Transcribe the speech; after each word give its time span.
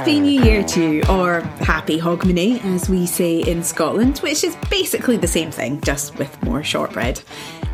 Happy 0.00 0.18
New 0.18 0.42
Year 0.42 0.62
to 0.62 0.92
you, 0.92 1.02
or 1.10 1.40
Happy 1.60 2.00
Hogmanay, 2.00 2.64
as 2.64 2.88
we 2.88 3.04
say 3.04 3.40
in 3.40 3.62
Scotland, 3.62 4.16
which 4.20 4.44
is 4.44 4.56
basically 4.70 5.18
the 5.18 5.26
same 5.26 5.50
thing, 5.50 5.78
just 5.82 6.16
with 6.16 6.42
more 6.42 6.62
shortbread. 6.62 7.20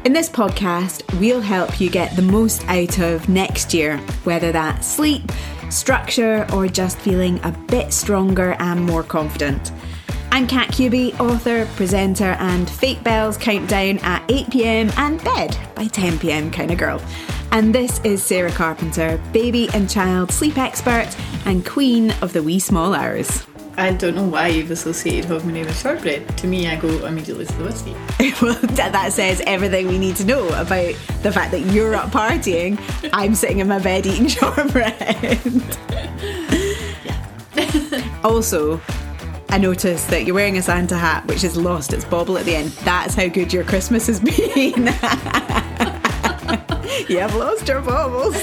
In 0.04 0.12
this 0.12 0.28
podcast, 0.28 1.04
we'll 1.20 1.40
help 1.40 1.80
you 1.80 1.88
get 1.88 2.16
the 2.16 2.22
most 2.22 2.66
out 2.66 2.98
of 2.98 3.28
next 3.28 3.72
year, 3.72 3.98
whether 4.24 4.50
that's 4.50 4.88
sleep, 4.88 5.30
structure, 5.70 6.44
or 6.52 6.66
just 6.66 6.98
feeling 6.98 7.38
a 7.44 7.52
bit 7.68 7.92
stronger 7.92 8.56
and 8.58 8.84
more 8.84 9.04
confident. 9.04 9.70
I'm 10.32 10.48
Kat 10.48 10.70
Cuby, 10.70 11.18
author, 11.20 11.66
presenter, 11.76 12.34
and 12.40 12.68
Fake 12.68 13.04
Bells 13.04 13.36
Countdown 13.36 13.98
at 13.98 14.26
8pm 14.26 14.92
and 14.98 15.22
bed 15.22 15.56
by 15.76 15.84
10pm 15.84 16.52
kind 16.52 16.72
of 16.72 16.78
girl. 16.78 17.00
And 17.56 17.74
this 17.74 18.00
is 18.04 18.22
Sarah 18.22 18.52
Carpenter, 18.52 19.18
baby 19.32 19.70
and 19.72 19.88
child 19.88 20.30
sleep 20.30 20.58
expert 20.58 21.08
and 21.46 21.64
queen 21.64 22.10
of 22.20 22.34
the 22.34 22.42
wee 22.42 22.58
small 22.58 22.92
hours. 22.92 23.46
I 23.78 23.92
don't 23.92 24.14
know 24.14 24.28
why 24.28 24.48
you've 24.48 24.70
associated 24.70 25.30
Hogmanay 25.30 25.64
with 25.64 25.80
shortbread. 25.80 26.36
To 26.36 26.46
me, 26.46 26.68
I 26.68 26.76
go 26.76 27.06
immediately 27.06 27.46
to 27.46 27.52
the 27.54 27.64
whiskey. 27.64 27.96
well, 28.42 28.60
that 28.60 29.10
says 29.14 29.40
everything 29.46 29.88
we 29.88 29.98
need 29.98 30.16
to 30.16 30.26
know 30.26 30.46
about 30.48 30.94
the 31.22 31.32
fact 31.32 31.50
that 31.52 31.60
you're 31.60 31.94
up 31.94 32.10
partying, 32.10 32.78
I'm 33.14 33.34
sitting 33.34 33.60
in 33.60 33.68
my 33.68 33.78
bed 33.78 34.04
eating 34.04 34.28
shortbread. 34.28 35.40
yeah. 37.06 38.20
also, 38.22 38.82
I 39.48 39.56
noticed 39.56 40.10
that 40.10 40.26
you're 40.26 40.34
wearing 40.34 40.58
a 40.58 40.62
Santa 40.62 40.98
hat, 40.98 41.24
which 41.26 41.40
has 41.40 41.56
lost 41.56 41.94
its 41.94 42.04
bauble 42.04 42.36
at 42.36 42.44
the 42.44 42.54
end. 42.54 42.68
That's 42.84 43.14
how 43.14 43.28
good 43.28 43.50
your 43.50 43.64
Christmas 43.64 44.08
has 44.08 44.20
been. 44.20 45.64
you 47.08 47.18
have 47.20 47.36
lost 47.36 47.68
your 47.68 47.80
baubles. 47.82 48.42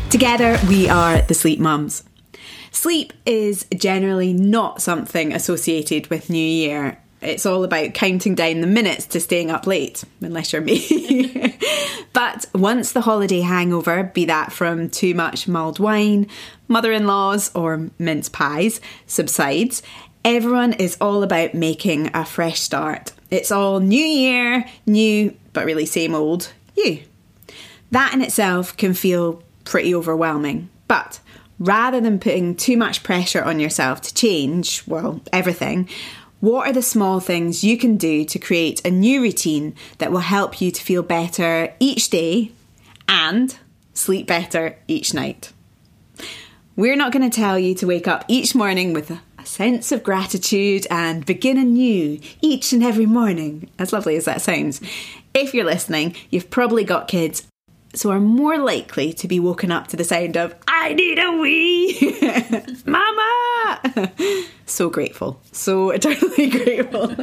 Together, 0.10 0.58
we 0.66 0.88
are 0.88 1.20
the 1.22 1.34
Sleep 1.34 1.58
Mums. 1.58 2.04
Sleep 2.70 3.12
is 3.26 3.66
generally 3.76 4.32
not 4.32 4.80
something 4.80 5.34
associated 5.34 6.08
with 6.08 6.30
New 6.30 6.38
Year. 6.38 6.98
It's 7.20 7.44
all 7.44 7.64
about 7.64 7.92
counting 7.92 8.34
down 8.34 8.62
the 8.62 8.66
minutes 8.66 9.04
to 9.08 9.20
staying 9.20 9.50
up 9.50 9.66
late, 9.66 10.04
unless 10.22 10.54
you're 10.54 10.62
me. 10.62 11.58
but 12.14 12.46
once 12.54 12.92
the 12.92 13.02
holiday 13.02 13.40
hangover, 13.40 14.04
be 14.04 14.24
that 14.24 14.52
from 14.52 14.88
too 14.88 15.14
much 15.14 15.46
mulled 15.46 15.78
wine, 15.78 16.28
mother 16.68 16.92
in 16.92 17.06
laws, 17.06 17.50
or 17.54 17.90
mince 17.98 18.30
pies, 18.30 18.80
subsides, 19.06 19.82
everyone 20.24 20.72
is 20.72 20.96
all 20.98 21.22
about 21.22 21.52
making 21.52 22.10
a 22.14 22.24
fresh 22.24 22.58
start. 22.58 23.12
It's 23.30 23.52
all 23.52 23.80
new 23.80 24.04
year, 24.04 24.64
new, 24.86 25.36
but 25.52 25.66
really 25.66 25.86
same 25.86 26.14
old 26.14 26.50
you. 26.74 27.02
That 27.92 28.14
in 28.14 28.22
itself 28.22 28.76
can 28.76 28.94
feel 28.94 29.42
pretty 29.64 29.94
overwhelming. 29.94 30.70
But 30.88 31.20
rather 31.58 32.00
than 32.00 32.18
putting 32.18 32.56
too 32.56 32.76
much 32.76 33.02
pressure 33.02 33.42
on 33.42 33.60
yourself 33.60 34.00
to 34.02 34.14
change, 34.14 34.82
well, 34.86 35.20
everything, 35.32 35.88
what 36.40 36.68
are 36.68 36.72
the 36.72 36.82
small 36.82 37.20
things 37.20 37.62
you 37.62 37.78
can 37.78 37.96
do 37.96 38.24
to 38.24 38.38
create 38.38 38.84
a 38.84 38.90
new 38.90 39.22
routine 39.22 39.74
that 39.98 40.10
will 40.10 40.20
help 40.20 40.60
you 40.60 40.70
to 40.72 40.82
feel 40.82 41.02
better 41.02 41.72
each 41.78 42.10
day 42.10 42.50
and 43.08 43.56
sleep 43.94 44.26
better 44.26 44.76
each 44.88 45.14
night? 45.14 45.52
We're 46.74 46.96
not 46.96 47.12
going 47.12 47.30
to 47.30 47.34
tell 47.34 47.58
you 47.58 47.74
to 47.76 47.86
wake 47.86 48.08
up 48.08 48.24
each 48.26 48.54
morning 48.54 48.94
with 48.94 49.10
a 49.10 49.20
sense 49.44 49.92
of 49.92 50.02
gratitude 50.02 50.86
and 50.90 51.26
begin 51.26 51.58
anew 51.58 52.18
each 52.40 52.72
and 52.72 52.82
every 52.82 53.06
morning, 53.06 53.68
as 53.78 53.92
lovely 53.92 54.16
as 54.16 54.24
that 54.24 54.40
sounds. 54.40 54.80
If 55.34 55.52
you're 55.52 55.66
listening, 55.66 56.16
you've 56.30 56.48
probably 56.48 56.84
got 56.84 57.08
kids 57.08 57.46
so 57.94 58.10
are 58.10 58.20
more 58.20 58.58
likely 58.58 59.12
to 59.12 59.28
be 59.28 59.38
woken 59.38 59.70
up 59.70 59.88
to 59.88 59.96
the 59.96 60.04
sound 60.04 60.36
of 60.36 60.54
I 60.66 60.94
need 60.94 61.18
a 61.18 61.32
wee. 61.32 62.18
Mama! 62.86 64.12
So 64.64 64.88
grateful. 64.88 65.38
So 65.52 65.90
eternally 65.94 66.48
grateful. 66.48 67.14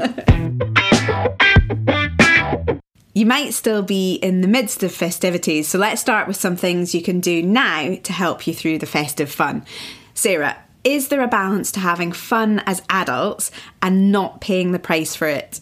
You 3.15 3.25
might 3.25 3.55
still 3.55 3.81
be 3.81 4.15
in 4.15 4.41
the 4.41 4.47
midst 4.47 4.83
of 4.83 4.93
festivities 4.93 5.67
so 5.67 5.79
let's 5.79 5.99
start 5.99 6.27
with 6.27 6.37
some 6.37 6.55
things 6.55 6.93
you 6.93 7.01
can 7.01 7.21
do 7.21 7.41
now 7.41 7.95
to 7.95 8.13
help 8.13 8.45
you 8.45 8.53
through 8.53 8.77
the 8.77 8.85
festive 8.85 9.31
fun. 9.31 9.65
Sarah 10.13 10.57
is 10.83 11.07
there 11.07 11.21
a 11.21 11.27
balance 11.27 11.71
to 11.71 11.79
having 11.79 12.11
fun 12.11 12.61
as 12.67 12.83
adults 12.89 13.49
and 13.81 14.11
not 14.11 14.41
paying 14.41 14.71
the 14.71 14.79
price 14.79 15.15
for 15.15 15.27
it 15.27 15.59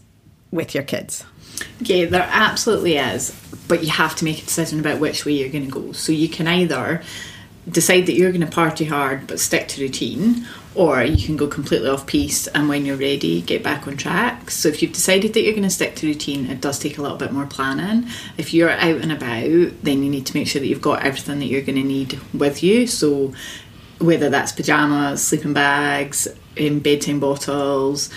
with 0.51 0.75
your 0.75 0.83
kids 0.83 1.23
yeah, 1.79 2.05
there 2.05 2.27
absolutely 2.31 2.97
is, 2.97 3.35
but 3.67 3.83
you 3.83 3.89
have 3.89 4.15
to 4.17 4.25
make 4.25 4.39
a 4.39 4.45
decision 4.45 4.79
about 4.79 4.99
which 4.99 5.25
way 5.25 5.33
you're 5.33 5.49
going 5.49 5.65
to 5.65 5.71
go. 5.71 5.91
So 5.91 6.11
you 6.11 6.29
can 6.29 6.47
either 6.47 7.01
decide 7.69 8.05
that 8.05 8.13
you're 8.13 8.31
going 8.31 8.45
to 8.45 8.47
party 8.47 8.85
hard 8.85 9.27
but 9.27 9.39
stick 9.39 9.67
to 9.69 9.81
routine, 9.81 10.47
or 10.73 11.03
you 11.03 11.25
can 11.25 11.35
go 11.35 11.47
completely 11.47 11.89
off 11.89 12.05
piste 12.05 12.47
and 12.53 12.69
when 12.69 12.85
you're 12.85 12.95
ready, 12.95 13.41
get 13.41 13.63
back 13.63 13.87
on 13.87 13.97
track. 13.97 14.49
So 14.51 14.69
if 14.69 14.81
you've 14.81 14.93
decided 14.93 15.33
that 15.33 15.41
you're 15.41 15.53
going 15.53 15.63
to 15.63 15.69
stick 15.69 15.95
to 15.97 16.07
routine, 16.07 16.49
it 16.49 16.61
does 16.61 16.79
take 16.79 16.97
a 16.97 17.01
little 17.01 17.17
bit 17.17 17.31
more 17.31 17.47
planning. 17.47 18.07
If 18.37 18.53
you're 18.53 18.69
out 18.69 19.01
and 19.01 19.11
about, 19.11 19.83
then 19.83 20.03
you 20.03 20.09
need 20.09 20.27
to 20.27 20.37
make 20.37 20.47
sure 20.47 20.61
that 20.61 20.67
you've 20.67 20.81
got 20.81 21.03
everything 21.03 21.39
that 21.39 21.47
you're 21.47 21.61
going 21.63 21.81
to 21.81 21.83
need 21.83 22.19
with 22.33 22.63
you. 22.63 22.87
So 22.87 23.33
whether 23.99 24.29
that's 24.29 24.51
pajamas, 24.51 25.25
sleeping 25.25 25.53
bags, 25.53 26.27
um, 26.59 26.79
bedtime 26.79 27.19
bottles, 27.19 28.09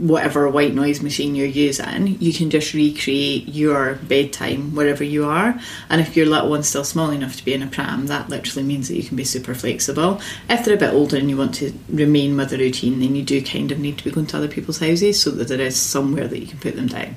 whatever 0.00 0.48
white 0.48 0.74
noise 0.74 1.02
machine 1.02 1.34
you're 1.34 1.46
using, 1.46 2.16
you 2.20 2.32
can 2.32 2.48
just 2.48 2.72
recreate 2.72 3.48
your 3.48 3.96
bedtime 3.96 4.74
wherever 4.74 5.04
you 5.04 5.26
are. 5.26 5.60
And 5.90 6.00
if 6.00 6.16
your 6.16 6.26
little 6.26 6.48
one's 6.48 6.68
still 6.68 6.84
small 6.84 7.10
enough 7.10 7.36
to 7.36 7.44
be 7.44 7.52
in 7.52 7.62
a 7.62 7.66
pram, 7.66 8.06
that 8.06 8.30
literally 8.30 8.66
means 8.66 8.88
that 8.88 8.96
you 8.96 9.02
can 9.02 9.16
be 9.16 9.24
super 9.24 9.54
flexible. 9.54 10.20
If 10.48 10.64
they're 10.64 10.74
a 10.74 10.78
bit 10.78 10.94
older 10.94 11.18
and 11.18 11.28
you 11.28 11.36
want 11.36 11.54
to 11.56 11.72
remain 11.90 12.36
with 12.36 12.52
a 12.52 12.58
routine, 12.58 13.00
then 13.00 13.14
you 13.14 13.22
do 13.22 13.42
kind 13.42 13.70
of 13.70 13.78
need 13.78 13.98
to 13.98 14.04
be 14.04 14.10
going 14.10 14.26
to 14.26 14.38
other 14.38 14.48
people's 14.48 14.80
houses 14.80 15.20
so 15.20 15.30
that 15.32 15.48
there 15.48 15.60
is 15.60 15.76
somewhere 15.76 16.26
that 16.26 16.40
you 16.40 16.46
can 16.46 16.58
put 16.58 16.76
them 16.76 16.86
down 16.86 17.16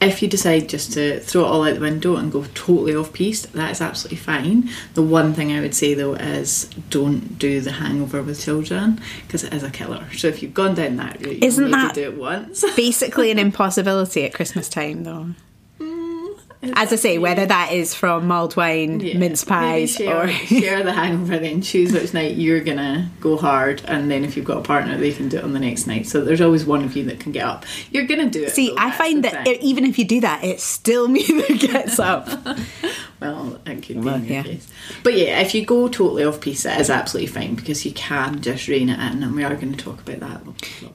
if 0.00 0.22
you 0.22 0.28
decide 0.28 0.68
just 0.68 0.92
to 0.94 1.20
throw 1.20 1.44
it 1.44 1.48
all 1.48 1.64
out 1.64 1.74
the 1.74 1.80
window 1.80 2.16
and 2.16 2.32
go 2.32 2.44
totally 2.54 2.94
off 2.94 3.12
piste, 3.12 3.52
that 3.52 3.70
is 3.70 3.80
absolutely 3.80 4.16
fine. 4.16 4.70
The 4.94 5.02
one 5.02 5.34
thing 5.34 5.52
I 5.52 5.60
would 5.60 5.74
say 5.74 5.94
though 5.94 6.14
is 6.14 6.64
don't 6.88 7.38
do 7.38 7.60
the 7.60 7.72
hangover 7.72 8.22
with 8.22 8.42
children 8.42 9.00
because 9.26 9.44
it 9.44 9.52
is 9.52 9.62
a 9.62 9.70
killer. 9.70 10.06
So 10.14 10.28
if 10.28 10.42
you've 10.42 10.54
gone 10.54 10.74
down 10.74 10.96
that 10.96 11.24
route, 11.24 11.44
isn't 11.44 11.70
that 11.70 11.94
do 11.94 12.02
it 12.02 12.16
once? 12.16 12.64
basically 12.76 13.30
an 13.30 13.38
impossibility 13.38 14.24
at 14.24 14.32
Christmas 14.32 14.68
time 14.68 15.04
though? 15.04 15.30
As 16.62 16.92
I 16.92 16.96
say, 16.96 17.16
whether 17.16 17.46
that 17.46 17.72
is 17.72 17.94
from 17.94 18.26
mulled 18.26 18.54
wine, 18.54 19.00
yeah. 19.00 19.16
mince 19.16 19.44
pies, 19.44 19.94
share, 19.94 20.24
or 20.24 20.28
share 20.28 20.82
the 20.82 20.92
hangover, 20.92 21.38
then 21.38 21.62
choose 21.62 21.90
which 21.92 22.12
night 22.12 22.36
you're 22.36 22.60
gonna 22.60 23.08
go 23.18 23.38
hard, 23.38 23.80
and 23.86 24.10
then 24.10 24.24
if 24.24 24.36
you've 24.36 24.44
got 24.44 24.58
a 24.58 24.62
partner, 24.62 24.98
they 24.98 25.12
can 25.12 25.30
do 25.30 25.38
it 25.38 25.44
on 25.44 25.54
the 25.54 25.58
next 25.58 25.86
night. 25.86 26.06
So 26.06 26.22
there's 26.22 26.42
always 26.42 26.66
one 26.66 26.84
of 26.84 26.94
you 26.94 27.04
that 27.04 27.18
can 27.18 27.32
get 27.32 27.46
up. 27.46 27.64
You're 27.90 28.04
gonna 28.04 28.28
do 28.28 28.44
it. 28.44 28.50
See, 28.50 28.68
though, 28.68 28.76
I 28.76 28.90
find 28.90 29.24
that 29.24 29.48
it, 29.48 29.62
even 29.62 29.86
if 29.86 29.98
you 29.98 30.04
do 30.04 30.20
that, 30.20 30.44
it's 30.44 30.62
still 30.62 31.08
me 31.08 31.22
that 31.22 31.60
gets 31.60 31.98
up. 31.98 32.28
well, 33.20 33.58
it 33.64 33.82
could 33.82 34.04
well, 34.04 34.18
be 34.18 34.26
in 34.26 34.32
your 34.32 34.36
yeah. 34.36 34.42
case. 34.42 34.70
But 35.02 35.14
yeah, 35.14 35.40
if 35.40 35.54
you 35.54 35.64
go 35.64 35.88
totally 35.88 36.24
off 36.24 36.42
piste, 36.42 36.66
it 36.66 36.78
is 36.78 36.90
absolutely 36.90 37.28
fine 37.28 37.54
because 37.54 37.86
you 37.86 37.92
can 37.92 38.42
just 38.42 38.68
rein 38.68 38.90
it 38.90 38.98
in, 38.98 39.22
and 39.22 39.34
we 39.34 39.44
are 39.44 39.54
going 39.54 39.72
to 39.72 39.82
talk 39.82 40.06
about 40.06 40.20
that. 40.20 40.42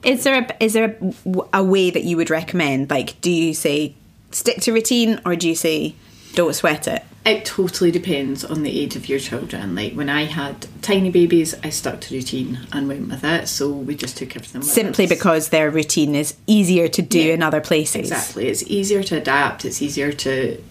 Is 0.04 0.22
there 0.22 0.42
a, 0.42 0.62
is 0.62 0.74
there 0.74 0.96
a, 1.00 1.40
a 1.54 1.64
way 1.64 1.90
that 1.90 2.04
you 2.04 2.16
would 2.16 2.30
recommend? 2.30 2.88
Like, 2.88 3.20
do 3.20 3.32
you 3.32 3.52
say 3.52 3.96
stick 4.36 4.60
to 4.60 4.72
routine 4.72 5.18
or 5.24 5.34
do 5.34 5.48
you 5.48 5.54
say 5.54 5.94
don't 6.34 6.54
sweat 6.54 6.86
it? 6.86 7.02
It 7.24 7.44
totally 7.44 7.90
depends 7.90 8.44
on 8.44 8.62
the 8.62 8.78
age 8.80 8.94
of 8.94 9.08
your 9.08 9.18
children. 9.18 9.74
Like 9.74 9.94
when 9.94 10.10
I 10.10 10.24
had 10.24 10.66
tiny 10.82 11.10
babies, 11.10 11.54
I 11.64 11.70
stuck 11.70 12.02
to 12.02 12.14
routine 12.14 12.60
and 12.70 12.86
went 12.86 13.08
with 13.08 13.24
it. 13.24 13.48
So 13.48 13.70
we 13.72 13.96
just 13.96 14.18
took 14.18 14.36
everything 14.36 14.62
Simply 14.62 15.04
us. 15.04 15.10
because 15.10 15.48
their 15.48 15.70
routine 15.70 16.14
is 16.14 16.36
easier 16.46 16.86
to 16.88 17.02
do 17.02 17.20
yeah, 17.20 17.34
in 17.34 17.42
other 17.42 17.62
places. 17.62 17.96
Exactly. 17.96 18.48
It's 18.48 18.62
easier 18.64 19.02
to 19.04 19.16
adapt, 19.16 19.64
it's 19.64 19.80
easier 19.80 20.12
to 20.12 20.62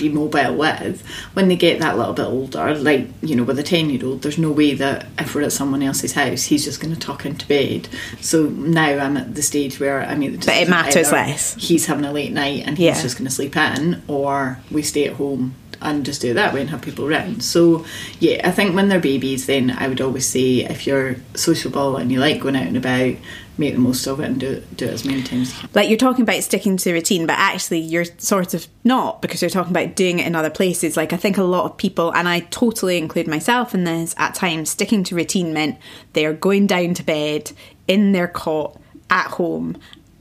be 0.00 0.08
mobile 0.08 0.56
with 0.56 1.06
when 1.34 1.48
they 1.48 1.56
get 1.56 1.78
that 1.80 1.96
little 1.96 2.12
bit 2.12 2.24
older 2.24 2.74
like 2.74 3.08
you 3.22 3.36
know 3.36 3.44
with 3.44 3.58
a 3.58 3.62
10 3.62 3.90
year 3.90 4.04
old 4.04 4.22
there's 4.22 4.38
no 4.38 4.50
way 4.50 4.74
that 4.74 5.06
if 5.18 5.34
we're 5.34 5.42
at 5.42 5.52
someone 5.52 5.82
else's 5.82 6.12
house 6.12 6.44
he's 6.44 6.64
just 6.64 6.80
going 6.80 6.92
to 6.92 6.98
tuck 6.98 7.24
into 7.24 7.46
bed 7.46 7.88
so 8.20 8.48
now 8.48 8.98
i'm 8.98 9.16
at 9.16 9.34
the 9.34 9.42
stage 9.42 9.78
where 9.78 10.02
i 10.02 10.14
mean 10.14 10.36
but 10.36 10.48
it 10.48 10.68
matters 10.68 11.12
less 11.12 11.54
he's 11.54 11.86
having 11.86 12.04
a 12.04 12.12
late 12.12 12.32
night 12.32 12.62
and 12.66 12.78
he's 12.78 12.86
yeah. 12.86 13.02
just 13.02 13.16
going 13.16 13.26
to 13.26 13.34
sleep 13.34 13.56
in 13.56 14.02
or 14.08 14.58
we 14.70 14.82
stay 14.82 15.06
at 15.06 15.14
home 15.14 15.54
and 15.82 16.04
just 16.04 16.20
do 16.20 16.30
it 16.30 16.34
that 16.34 16.52
way 16.52 16.60
and 16.60 16.70
have 16.70 16.82
people 16.82 17.06
around. 17.06 17.42
So 17.42 17.84
yeah, 18.18 18.40
I 18.46 18.50
think 18.50 18.74
when 18.74 18.88
they're 18.88 19.00
babies, 19.00 19.46
then 19.46 19.70
I 19.70 19.88
would 19.88 20.00
always 20.00 20.26
say 20.26 20.60
if 20.60 20.86
you're 20.86 21.16
sociable 21.34 21.96
and 21.96 22.10
you 22.12 22.20
like 22.20 22.40
going 22.40 22.56
out 22.56 22.66
and 22.66 22.76
about, 22.76 23.16
make 23.60 23.74
the 23.74 23.80
most 23.80 24.06
of 24.06 24.20
it 24.20 24.24
and 24.24 24.40
do 24.40 24.62
do 24.74 24.86
it 24.86 24.90
as 24.90 25.04
many 25.04 25.22
times 25.22 25.54
Like 25.74 25.88
you're 25.88 25.98
talking 25.98 26.22
about 26.22 26.42
sticking 26.42 26.78
to 26.78 26.92
routine, 26.92 27.26
but 27.26 27.38
actually 27.38 27.80
you're 27.80 28.06
sort 28.18 28.54
of 28.54 28.66
not 28.84 29.20
because 29.20 29.42
you're 29.42 29.50
talking 29.50 29.70
about 29.70 29.94
doing 29.94 30.18
it 30.18 30.26
in 30.26 30.34
other 30.34 30.50
places. 30.50 30.96
Like 30.96 31.12
I 31.12 31.16
think 31.16 31.36
a 31.36 31.42
lot 31.42 31.66
of 31.66 31.76
people, 31.76 32.12
and 32.14 32.28
I 32.28 32.40
totally 32.40 32.96
include 32.96 33.28
myself 33.28 33.74
in 33.74 33.84
this, 33.84 34.14
at 34.16 34.34
times 34.34 34.70
sticking 34.70 35.04
to 35.04 35.14
routine 35.14 35.52
meant 35.52 35.78
they 36.14 36.24
are 36.24 36.32
going 36.32 36.66
down 36.66 36.94
to 36.94 37.02
bed 37.02 37.52
in 37.86 38.12
their 38.12 38.28
cot 38.28 38.80
at 39.10 39.26
home 39.26 39.76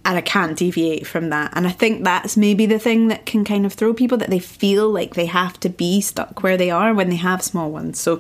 and 0.10 0.18
I 0.18 0.22
can't 0.22 0.58
deviate 0.58 1.06
from 1.06 1.30
that. 1.30 1.54
And 1.56 1.68
I 1.68 1.70
think 1.70 2.04
that's 2.04 2.36
maybe 2.36 2.66
the 2.66 2.80
thing 2.80 3.10
that 3.10 3.28
can 3.28 3.46
kind 3.46 3.64
of 3.64 3.74
throw 3.74 3.94
people 3.94 4.18
that 4.18 4.32
they 4.32 4.40
feel 4.40 4.90
like 4.90 5.14
they 5.14 5.28
have 5.28 5.60
to 5.60 5.70
be 5.70 6.02
stuck 6.02 6.42
where 6.42 6.58
they 6.58 6.72
are 6.72 6.96
when 6.96 7.12
they 7.12 7.16
have 7.18 7.44
small 7.44 7.70
ones. 7.70 8.00
So 8.00 8.20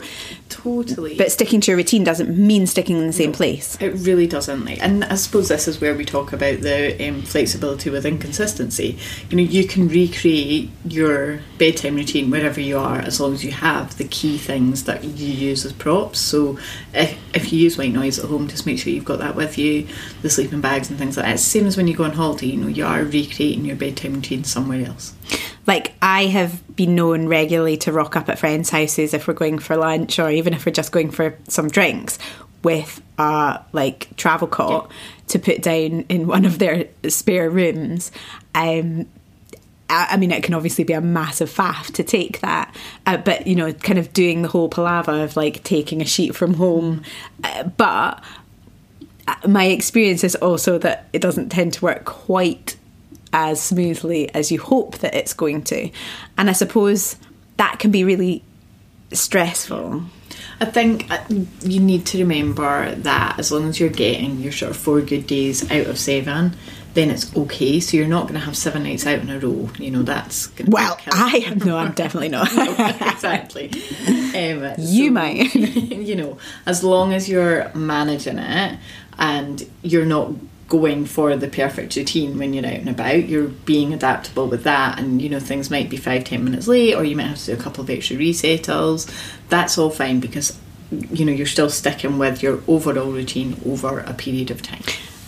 Totally. 0.50 1.16
but 1.16 1.32
sticking 1.32 1.62
to 1.62 1.72
a 1.74 1.76
routine 1.76 2.04
doesn't 2.04 2.36
mean 2.36 2.68
sticking 2.68 2.98
in 2.98 3.08
the 3.08 3.14
same 3.14 3.32
place. 3.32 3.78
It 3.80 3.92
really 3.92 4.28
doesn't. 4.28 4.66
Like, 4.66 4.82
and 4.82 5.06
I 5.06 5.16
suppose 5.16 5.48
this 5.48 5.68
is 5.68 5.80
where 5.80 5.96
we 5.96 6.04
talk 6.06 6.34
about 6.34 6.62
the 6.62 7.08
um, 7.08 7.22
flexibility 7.22 7.90
with 7.90 8.06
inconsistency. 8.06 8.98
You 9.30 9.38
know, 9.38 9.44
you 9.44 9.66
can 9.66 9.88
recreate 9.88 10.70
your 10.84 11.40
bedtime 11.58 11.96
routine 11.96 12.30
wherever 12.30 12.60
you 12.60 12.78
are, 12.78 12.98
as 13.00 13.20
long 13.20 13.34
as 13.34 13.46
you 13.46 13.52
have 13.52 13.98
the 13.98 14.06
key 14.06 14.38
things 14.38 14.84
that 14.86 15.04
you 15.04 15.28
use 15.28 15.66
as 15.66 15.74
props. 15.74 16.20
So, 16.20 16.58
if, 16.94 17.18
if 17.34 17.54
you 17.54 17.60
use 17.60 17.78
white 17.78 17.94
noise 17.94 18.20
at 18.20 18.26
home, 18.26 18.48
just 18.48 18.66
make 18.66 18.80
sure 18.80 18.92
you've 18.92 19.06
got 19.06 19.20
that 19.20 19.36
with 19.36 19.58
you. 19.58 19.88
The 20.22 20.30
sleeping 20.30 20.62
bags 20.62 20.90
and 20.90 20.98
things 20.98 21.16
like 21.16 21.26
that. 21.26 21.34
It's 21.36 21.44
the 21.44 21.50
same 21.50 21.68
as 21.68 21.78
when 21.78 21.88
you 21.88 21.96
go 21.96 22.04
on 22.04 22.12
holiday. 22.14 22.48
You 22.48 22.58
know, 22.58 22.68
you 22.68 22.86
are 22.86 23.04
recreating 23.04 23.66
your 23.66 23.76
bedtime 23.76 24.16
routine 24.16 24.44
somewhere 24.44 24.86
else. 24.86 25.14
Like 25.68 25.94
I 26.02 26.26
have 26.26 26.76
been 26.76 26.96
known 26.96 27.28
regularly 27.28 27.78
to 27.78 27.92
rock 27.92 28.16
up 28.16 28.30
at 28.30 28.40
friends' 28.40 28.70
houses 28.70 29.14
if 29.14 29.28
we're 29.28 29.34
going 29.34 29.60
for 29.60 29.76
lunch 29.78 30.20
or 30.20 30.30
even 30.30 30.54
if 30.54 30.66
we're 30.66 30.72
just 30.72 30.92
going 30.92 31.12
for 31.12 31.38
some 31.48 31.70
drinks 31.70 32.18
with 32.64 33.02
a 33.18 33.64
like 33.72 34.16
travel 34.18 34.48
cot 34.48 34.92
to 35.28 35.40
put 35.40 35.62
down 35.62 36.02
in 36.10 36.28
one 36.28 36.46
of 36.46 36.60
their 36.60 36.88
spare 37.08 37.50
rooms. 37.50 38.12
Um 38.56 39.08
I 39.90 40.08
I 40.12 40.18
mean, 40.18 40.32
it 40.32 40.44
can 40.44 40.54
obviously 40.54 40.84
be 40.84 40.94
a 40.94 41.02
massive 41.02 41.50
faff 41.50 41.94
to 41.94 42.04
take 42.04 42.42
that, 42.42 42.74
uh, 43.06 43.18
but 43.18 43.48
you 43.48 43.56
know, 43.56 43.74
kind 43.74 44.00
of 44.00 44.14
doing 44.14 44.42
the 44.42 44.48
whole 44.48 44.70
palaver 44.70 45.24
of 45.24 45.36
like 45.36 45.64
taking 45.64 46.02
a 46.02 46.06
sheet 46.06 46.36
from 46.36 46.54
home. 46.56 47.04
Uh, 47.44 47.64
but 47.64 48.24
uh, 49.28 49.36
my 49.48 49.66
experience 49.66 50.24
is 50.24 50.36
also 50.36 50.78
that 50.78 51.08
it 51.14 51.22
doesn't 51.22 51.50
tend 51.50 51.74
to 51.74 51.86
work 51.86 52.06
quite 52.06 52.76
as 53.34 53.62
smoothly 53.62 54.34
as 54.34 54.52
you 54.52 54.60
hope 54.60 55.00
that 55.00 55.14
it's 55.14 55.34
going 55.34 55.64
to. 55.64 55.90
And 56.38 56.50
I 56.50 56.54
suppose 56.54 57.18
that 57.58 57.80
can 57.80 57.92
be 57.92 58.04
really 58.04 58.44
stressful. 59.12 60.04
I 60.62 60.66
think 60.66 61.10
uh, 61.10 61.24
you 61.62 61.80
need 61.80 62.06
to 62.08 62.20
remember 62.20 62.94
that 62.96 63.40
as 63.40 63.52
long 63.52 63.70
as 63.70 63.80
you're 63.80 63.90
getting 63.90 64.40
your 64.40 64.52
sort 64.52 64.72
of 64.72 64.78
four 64.78 65.02
good 65.02 65.26
days 65.26 65.70
out 65.72 65.88
of 65.88 65.98
seven, 65.98 66.56
then 66.94 67.10
it's 67.10 67.36
okay. 67.36 67.80
So 67.80 67.98
you're 67.98 68.08
not 68.08 68.24
going 68.24 68.34
to 68.34 68.46
have 68.46 68.58
seven 68.58 68.84
nights 68.84 69.06
out 69.06 69.20
in 69.20 69.30
a 69.30 69.40
row. 69.40 69.70
You 69.78 69.92
know 69.92 70.02
that's 70.02 70.48
gonna 70.48 70.70
Well, 70.72 71.00
I 71.12 71.44
am 71.48 71.60
no, 71.60 71.78
I'm 71.78 71.94
definitely 71.94 72.30
not. 72.30 72.50
exactly. 73.14 73.72
Um, 74.08 74.74
You 74.78 75.08
so, 75.08 75.12
might. 75.12 75.56
you 75.56 76.16
know, 76.16 76.38
as 76.66 76.84
long 76.84 77.14
as 77.14 77.30
you're 77.30 77.72
managing 77.74 78.40
it 78.40 78.80
and 79.18 79.70
you're 79.82 80.06
not 80.06 80.32
going 80.70 81.06
for 81.06 81.36
the 81.36 81.48
perfect 81.48 81.96
routine 81.96 82.38
when 82.38 82.54
you're 82.54 82.66
out 82.66 82.74
and 82.74 82.90
about, 82.90 83.28
you're 83.28 83.48
being 83.48 83.94
adaptable 83.94 84.48
with 84.48 84.64
that, 84.64 85.00
and 85.00 85.22
you 85.22 85.30
know 85.30 85.40
things 85.40 85.70
might 85.70 85.90
be 85.90 85.98
five 85.98 86.24
ten 86.24 86.44
minutes 86.44 86.68
late, 86.68 86.96
or 86.96 87.04
you 87.04 87.16
might 87.16 87.24
have 87.28 87.40
to 87.40 87.46
do 87.48 87.54
a 87.54 87.64
couple 87.64 87.84
of 87.84 87.90
extra 87.90 88.16
resettles. 88.16 89.08
That's 89.50 89.78
all 89.78 89.90
fine 89.90 90.20
because 90.20 90.58
you 90.92 91.26
know 91.26 91.32
you're 91.32 91.48
still 91.48 91.70
sticking 91.70 92.18
with 92.18 92.42
your 92.42 92.62
overall 92.68 93.12
routine 93.12 93.60
over 93.66 94.00
a 94.00 94.14
period 94.14 94.52
of 94.52 94.62
time. 94.62 94.84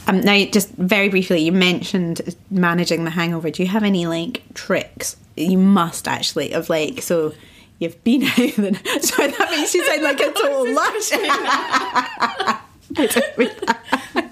Um, 0.07 0.21
now, 0.21 0.43
just 0.45 0.69
very 0.73 1.09
briefly, 1.09 1.41
you 1.41 1.51
mentioned 1.51 2.35
managing 2.49 3.03
the 3.03 3.11
hangover. 3.11 3.49
Do 3.49 3.63
you 3.63 3.69
have 3.69 3.83
any 3.83 4.07
like 4.07 4.43
tricks? 4.53 5.15
You 5.35 5.57
must 5.57 6.07
actually 6.07 6.53
of 6.53 6.69
like 6.69 7.01
so. 7.01 7.33
You've 7.79 8.03
been 8.03 8.23
out. 8.38 8.55
Then, 8.57 8.75
sorry, 9.01 9.31
that 9.31 9.47
makes 9.51 9.73
you 9.73 9.85
sound 9.85 10.03
like 10.03 10.19
a 10.19 10.31
total 10.33 10.73
lush. 10.73 11.09
I 11.13 12.59
don't 12.95 13.38
mean 13.38 13.49
that. 13.65 13.80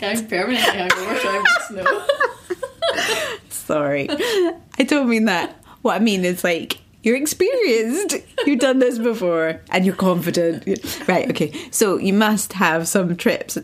I'm 0.02 0.28
permanently 0.28 0.58
hungover, 0.58 1.22
so 1.22 1.30
I 1.30 1.40
must 1.40 1.72
know. 1.72 3.38
Sorry, 3.50 4.08
I 4.10 4.84
don't 4.86 5.10
mean 5.10 5.26
that. 5.26 5.56
What 5.82 5.96
I 5.96 6.00
mean 6.00 6.26
is 6.26 6.44
like 6.44 6.80
you're 7.04 7.16
experienced. 7.16 8.16
You've 8.46 8.60
done 8.60 8.80
this 8.80 8.98
before, 8.98 9.62
and 9.70 9.86
you're 9.86 9.96
confident. 9.96 10.66
Right? 11.08 11.30
Okay. 11.30 11.54
So 11.72 11.98
you 11.98 12.14
must 12.14 12.54
have 12.54 12.88
some 12.88 13.16
trips. 13.16 13.58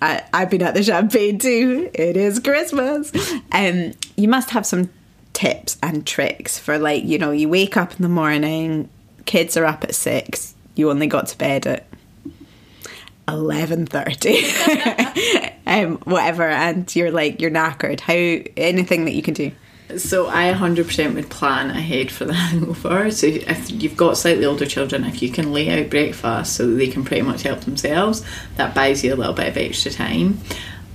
I, 0.00 0.24
I've 0.32 0.50
been 0.50 0.62
at 0.62 0.74
the 0.74 0.82
champagne 0.82 1.38
too. 1.38 1.90
It 1.94 2.16
is 2.16 2.40
Christmas. 2.40 3.12
Um, 3.52 3.92
you 4.16 4.28
must 4.28 4.50
have 4.50 4.66
some 4.66 4.90
tips 5.32 5.78
and 5.82 6.06
tricks 6.06 6.58
for 6.58 6.78
like 6.78 7.04
you 7.04 7.18
know 7.18 7.30
you 7.30 7.48
wake 7.48 7.76
up 7.76 7.92
in 7.92 8.02
the 8.02 8.08
morning, 8.08 8.88
kids 9.26 9.56
are 9.56 9.64
up 9.64 9.84
at 9.84 9.94
six. 9.94 10.54
You 10.74 10.90
only 10.90 11.06
got 11.06 11.26
to 11.28 11.38
bed 11.38 11.66
at 11.66 11.86
eleven 13.32 13.86
thirty, 13.86 14.44
um, 15.66 15.96
whatever, 15.98 16.48
and 16.48 16.94
you're 16.94 17.10
like 17.10 17.40
you're 17.40 17.50
knackered. 17.50 18.00
How 18.00 18.14
anything 18.56 19.04
that 19.06 19.12
you 19.12 19.22
can 19.22 19.34
do. 19.34 19.52
So 19.98 20.28
I 20.28 20.52
100% 20.52 21.14
would 21.14 21.28
plan 21.28 21.70
ahead 21.70 22.10
for 22.10 22.24
the 22.24 22.32
hangover. 22.34 23.10
So 23.10 23.26
if 23.26 23.70
you've 23.70 23.96
got 23.96 24.16
slightly 24.16 24.44
older 24.44 24.66
children, 24.66 25.04
if 25.04 25.22
you 25.22 25.30
can 25.30 25.52
lay 25.52 25.68
out 25.68 25.90
breakfast 25.90 26.54
so 26.54 26.70
they 26.74 26.86
can 26.86 27.04
pretty 27.04 27.22
much 27.22 27.42
help 27.42 27.60
themselves, 27.60 28.24
that 28.56 28.74
buys 28.74 29.04
you 29.04 29.12
a 29.12 29.16
little 29.16 29.34
bit 29.34 29.48
of 29.48 29.56
extra 29.56 29.90
time. 29.90 30.38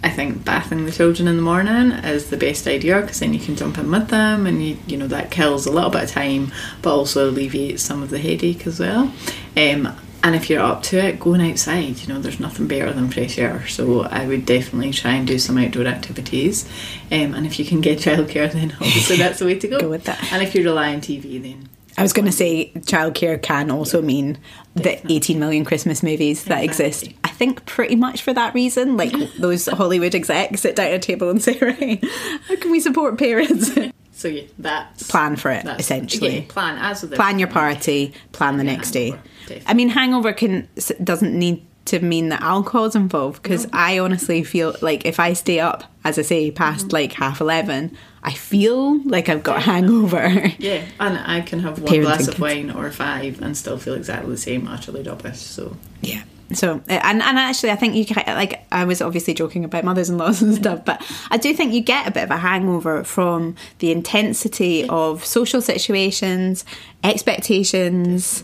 I 0.03 0.09
think 0.09 0.45
bathing 0.45 0.85
the 0.85 0.91
children 0.91 1.27
in 1.27 1.37
the 1.37 1.41
morning 1.41 1.91
is 1.91 2.29
the 2.29 2.37
best 2.37 2.67
idea 2.67 3.01
because 3.01 3.19
then 3.19 3.33
you 3.33 3.39
can 3.39 3.55
jump 3.55 3.77
in 3.77 3.91
with 3.91 4.09
them 4.09 4.45
and 4.45 4.63
you 4.63 4.77
you 4.85 4.95
know 4.95 5.07
that 5.07 5.31
kills 5.31 5.65
a 5.65 5.71
little 5.71 5.89
bit 5.89 6.03
of 6.03 6.11
time 6.11 6.51
but 6.83 6.95
also 6.95 7.31
alleviates 7.31 7.81
some 7.81 8.03
of 8.03 8.11
the 8.11 8.19
headache 8.19 8.67
as 8.67 8.79
well. 8.79 9.11
Um, 9.57 9.95
and 10.27 10.35
if 10.35 10.49
you're 10.49 10.61
up 10.61 10.83
to 10.83 10.97
it, 10.97 11.21
going 11.21 11.39
outside, 11.39 11.99
you 11.99 12.13
know, 12.13 12.19
there's 12.19 12.37
nothing 12.37 12.67
better 12.67 12.91
than 12.91 13.09
fresh 13.09 13.37
air. 13.37 13.65
So 13.67 14.01
I 14.01 14.27
would 14.27 14.45
definitely 14.45 14.91
try 14.91 15.13
and 15.13 15.25
do 15.25 15.39
some 15.39 15.57
outdoor 15.57 15.85
activities. 15.85 16.67
Um, 17.09 17.33
and 17.33 17.45
if 17.45 17.57
you 17.57 17.63
can 17.63 17.79
get 17.79 17.99
childcare, 17.99 18.51
then 18.51 18.73
obviously 18.73 19.15
that's 19.19 19.39
the 19.39 19.45
way 19.45 19.57
to 19.57 19.67
go. 19.69 19.79
Go 19.79 19.89
with 19.89 20.03
that. 20.03 20.21
And 20.33 20.43
if 20.43 20.53
you 20.53 20.65
rely 20.65 20.93
on 20.93 20.99
TV, 20.99 21.41
then 21.41 21.69
I 21.97 22.01
was 22.01 22.11
going 22.11 22.25
to 22.25 22.33
say 22.33 22.73
childcare 22.75 23.41
can 23.41 23.71
also 23.71 24.01
mean 24.01 24.37
the 24.75 24.99
18 25.09 25.39
million 25.39 25.63
Christmas 25.63 26.03
movies 26.03 26.43
that 26.43 26.61
exist. 26.61 27.07
I 27.23 27.29
think 27.29 27.65
pretty 27.65 27.95
much 27.95 28.21
for 28.21 28.33
that 28.33 28.53
reason, 28.53 28.97
like 28.97 29.13
those 29.39 29.67
Hollywood 29.67 30.13
execs 30.13 30.59
sit 30.59 30.75
down 30.75 30.87
at 30.87 30.93
a 30.95 30.99
table 30.99 31.29
and 31.29 31.41
say, 31.41 31.57
right, 31.61 32.03
how 32.49 32.55
can 32.57 32.69
we 32.69 32.81
support 32.81 33.17
parents? 33.17 33.71
So 34.17 34.27
yeah, 34.27 34.43
that's 34.57 35.03
Plan 35.09 35.35
for 35.35 35.51
it, 35.51 35.63
that's- 35.63 35.79
essentially. 35.79 36.39
yeah, 36.39 36.45
plan 36.49 36.77
as 36.79 37.01
with 37.03 37.13
plan 37.13 37.39
your 37.39 37.47
party, 37.47 38.13
plan 38.31 38.57
the 38.57 38.63
next 38.63 38.91
day. 38.91 39.11
definitely. 39.11 39.63
I 39.67 39.73
mean, 39.73 39.89
hangover 39.89 40.33
can 40.33 40.67
doesn't 41.03 41.37
need 41.37 41.63
to 41.85 41.99
mean 42.01 42.27
that 42.29 42.41
alcohol's 42.41 42.95
involved 42.97 43.41
because 43.41 43.65
I 43.71 43.99
honestly 43.99 44.43
feel 44.43 44.75
like 44.81 45.05
if 45.05 45.21
I 45.21 45.31
stay 45.33 45.59
up, 45.61 45.85
as 46.03 46.19
I 46.19 46.21
say, 46.23 46.51
past 46.51 46.87
Mm-hmm. 46.87 46.93
like 46.95 47.13
half 47.13 47.39
eleven, 47.39 47.95
I 48.23 48.33
feel 48.33 49.01
like 49.03 49.29
I've 49.29 49.43
got 49.43 49.57
a 49.57 49.61
hangover. 49.61 50.27
Yeah, 50.59 50.83
and 50.99 51.17
I 51.19 51.39
can 51.41 51.59
have 51.59 51.79
one 51.79 51.93
Parenting 51.93 52.01
glass 52.03 52.27
of 52.27 52.39
wine 52.41 52.71
or 52.71 52.91
five 52.91 53.41
and 53.41 53.55
still 53.55 53.77
feel 53.77 53.93
exactly 53.93 54.31
the 54.31 54.37
same, 54.37 54.67
utterly 54.67 55.03
rubbish. 55.03 55.37
So 55.37 55.77
Yeah. 56.01 56.23
So 56.53 56.81
and 56.87 57.21
and 57.21 57.37
actually, 57.37 57.71
I 57.71 57.75
think 57.75 57.95
you 57.95 58.05
can 58.05 58.23
like 58.27 58.65
I 58.71 58.85
was 58.85 59.01
obviously 59.01 59.33
joking 59.33 59.65
about 59.65 59.83
mothers-in-laws 59.83 60.41
and 60.45 60.55
stuff, 60.55 60.85
but 60.85 61.01
I 61.29 61.37
do 61.37 61.53
think 61.53 61.73
you 61.73 61.81
get 61.81 62.07
a 62.07 62.11
bit 62.11 62.23
of 62.23 62.31
a 62.31 62.37
hangover 62.37 63.03
from 63.03 63.55
the 63.79 63.91
intensity 63.91 64.87
of 64.87 65.25
social 65.25 65.59
situations, 65.61 66.63
expectations, 67.03 68.43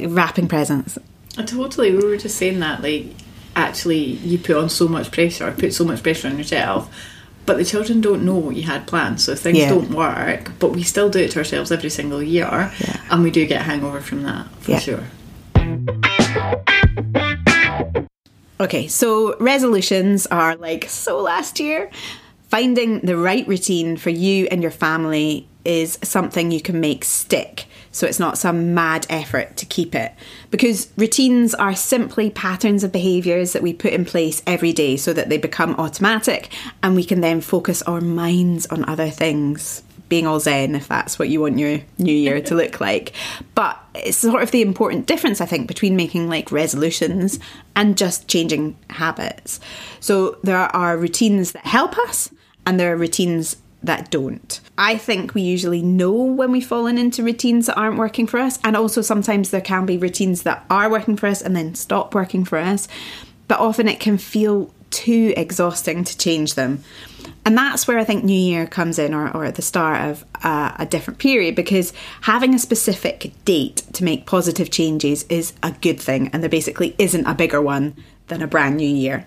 wrapping 0.00 0.48
presents. 0.48 0.98
Totally, 1.46 1.92
we 1.94 2.04
were 2.04 2.16
just 2.16 2.36
saying 2.36 2.60
that 2.60 2.82
like 2.82 3.06
actually 3.56 3.98
you 4.04 4.38
put 4.38 4.56
on 4.56 4.68
so 4.68 4.86
much 4.86 5.10
pressure, 5.10 5.50
put 5.58 5.74
so 5.74 5.84
much 5.84 6.02
pressure 6.02 6.28
on 6.28 6.38
yourself. 6.38 6.88
But 7.44 7.56
the 7.56 7.64
children 7.64 8.00
don't 8.00 8.24
know 8.24 8.36
what 8.36 8.54
you 8.54 8.62
had 8.62 8.86
planned, 8.86 9.20
so 9.20 9.32
if 9.32 9.40
things 9.40 9.58
Yeah. 9.58 9.70
don't 9.70 9.90
work, 9.90 10.52
but 10.60 10.70
we 10.70 10.84
still 10.84 11.10
do 11.10 11.18
it 11.18 11.32
to 11.32 11.40
ourselves 11.40 11.72
every 11.72 11.90
single 11.90 12.22
year, 12.22 12.70
Yeah. 12.78 13.00
and 13.10 13.24
we 13.24 13.32
do 13.32 13.44
get 13.46 13.62
a 13.62 13.64
hangover 13.64 14.00
from 14.00 14.22
that 14.22 14.46
for 14.60 14.70
Yeah. 14.70 14.78
sure. 14.78 15.04
Okay, 18.60 18.86
so 18.86 19.36
resolutions 19.38 20.26
are 20.26 20.56
like 20.56 20.88
so 20.88 21.20
last 21.20 21.58
year. 21.58 21.90
Finding 22.48 23.00
the 23.00 23.16
right 23.16 23.48
routine 23.48 23.96
for 23.96 24.10
you 24.10 24.46
and 24.50 24.60
your 24.60 24.70
family 24.70 25.48
is 25.64 25.98
something 26.02 26.50
you 26.50 26.60
can 26.60 26.80
make 26.80 27.04
stick. 27.04 27.64
So 27.92 28.06
it's 28.06 28.18
not 28.18 28.38
some 28.38 28.74
mad 28.74 29.06
effort 29.10 29.56
to 29.58 29.66
keep 29.66 29.94
it. 29.94 30.12
Because 30.50 30.88
routines 30.96 31.54
are 31.54 31.74
simply 31.74 32.30
patterns 32.30 32.84
of 32.84 32.92
behaviours 32.92 33.52
that 33.52 33.62
we 33.62 33.72
put 33.72 33.92
in 33.92 34.04
place 34.04 34.42
every 34.46 34.72
day 34.72 34.96
so 34.96 35.12
that 35.12 35.28
they 35.28 35.38
become 35.38 35.74
automatic 35.76 36.48
and 36.82 36.94
we 36.94 37.04
can 37.04 37.20
then 37.20 37.40
focus 37.40 37.82
our 37.82 38.00
minds 38.00 38.66
on 38.66 38.84
other 38.86 39.10
things 39.10 39.82
being 40.08 40.26
all 40.26 40.40
zen 40.40 40.74
if 40.74 40.88
that's 40.88 41.18
what 41.18 41.28
you 41.28 41.40
want 41.40 41.58
your 41.58 41.80
new 41.98 42.14
year 42.14 42.40
to 42.42 42.54
look 42.54 42.80
like. 42.88 43.12
But 43.54 43.78
it's 43.94 44.18
sort 44.18 44.42
of 44.42 44.50
the 44.50 44.62
important 44.62 45.06
difference, 45.06 45.40
I 45.40 45.46
think, 45.46 45.68
between 45.68 45.96
making 45.96 46.28
like 46.28 46.52
resolutions 46.52 47.38
and 47.76 47.96
just 47.96 48.28
changing 48.28 48.76
habits. 48.90 49.60
So 50.00 50.38
there 50.42 50.58
are 50.58 50.96
routines 50.96 51.52
that 51.52 51.66
help 51.66 51.96
us 51.98 52.30
and 52.66 52.78
there 52.78 52.92
are 52.92 52.96
routines 52.96 53.56
that 53.82 54.10
don't. 54.10 54.60
I 54.78 54.96
think 54.96 55.34
we 55.34 55.42
usually 55.42 55.82
know 55.82 56.12
when 56.12 56.52
we've 56.52 56.66
fallen 56.66 56.98
into 56.98 57.22
routines 57.22 57.66
that 57.66 57.76
aren't 57.76 57.98
working 57.98 58.26
for 58.26 58.38
us, 58.38 58.58
and 58.64 58.76
also 58.76 59.02
sometimes 59.02 59.50
there 59.50 59.60
can 59.60 59.86
be 59.86 59.98
routines 59.98 60.42
that 60.42 60.64
are 60.70 60.90
working 60.90 61.16
for 61.16 61.26
us 61.26 61.42
and 61.42 61.56
then 61.56 61.74
stop 61.74 62.14
working 62.14 62.44
for 62.44 62.58
us. 62.58 62.88
But 63.48 63.60
often 63.60 63.88
it 63.88 64.00
can 64.00 64.18
feel 64.18 64.72
too 64.92 65.34
exhausting 65.36 66.04
to 66.04 66.16
change 66.16 66.54
them. 66.54 66.84
And 67.44 67.58
that's 67.58 67.88
where 67.88 67.98
I 67.98 68.04
think 68.04 68.22
New 68.22 68.38
Year 68.38 68.66
comes 68.66 68.98
in, 68.98 69.14
or, 69.14 69.34
or 69.34 69.44
at 69.44 69.56
the 69.56 69.62
start 69.62 70.08
of 70.10 70.24
uh, 70.44 70.76
a 70.78 70.86
different 70.86 71.18
period, 71.18 71.56
because 71.56 71.92
having 72.20 72.54
a 72.54 72.58
specific 72.58 73.32
date 73.44 73.82
to 73.94 74.04
make 74.04 74.26
positive 74.26 74.70
changes 74.70 75.24
is 75.24 75.52
a 75.62 75.72
good 75.72 76.00
thing, 76.00 76.28
and 76.28 76.42
there 76.42 76.50
basically 76.50 76.94
isn't 76.98 77.26
a 77.26 77.34
bigger 77.34 77.60
one 77.60 77.96
than 78.28 78.42
a 78.42 78.46
brand 78.46 78.76
new 78.76 78.88
year. 78.88 79.26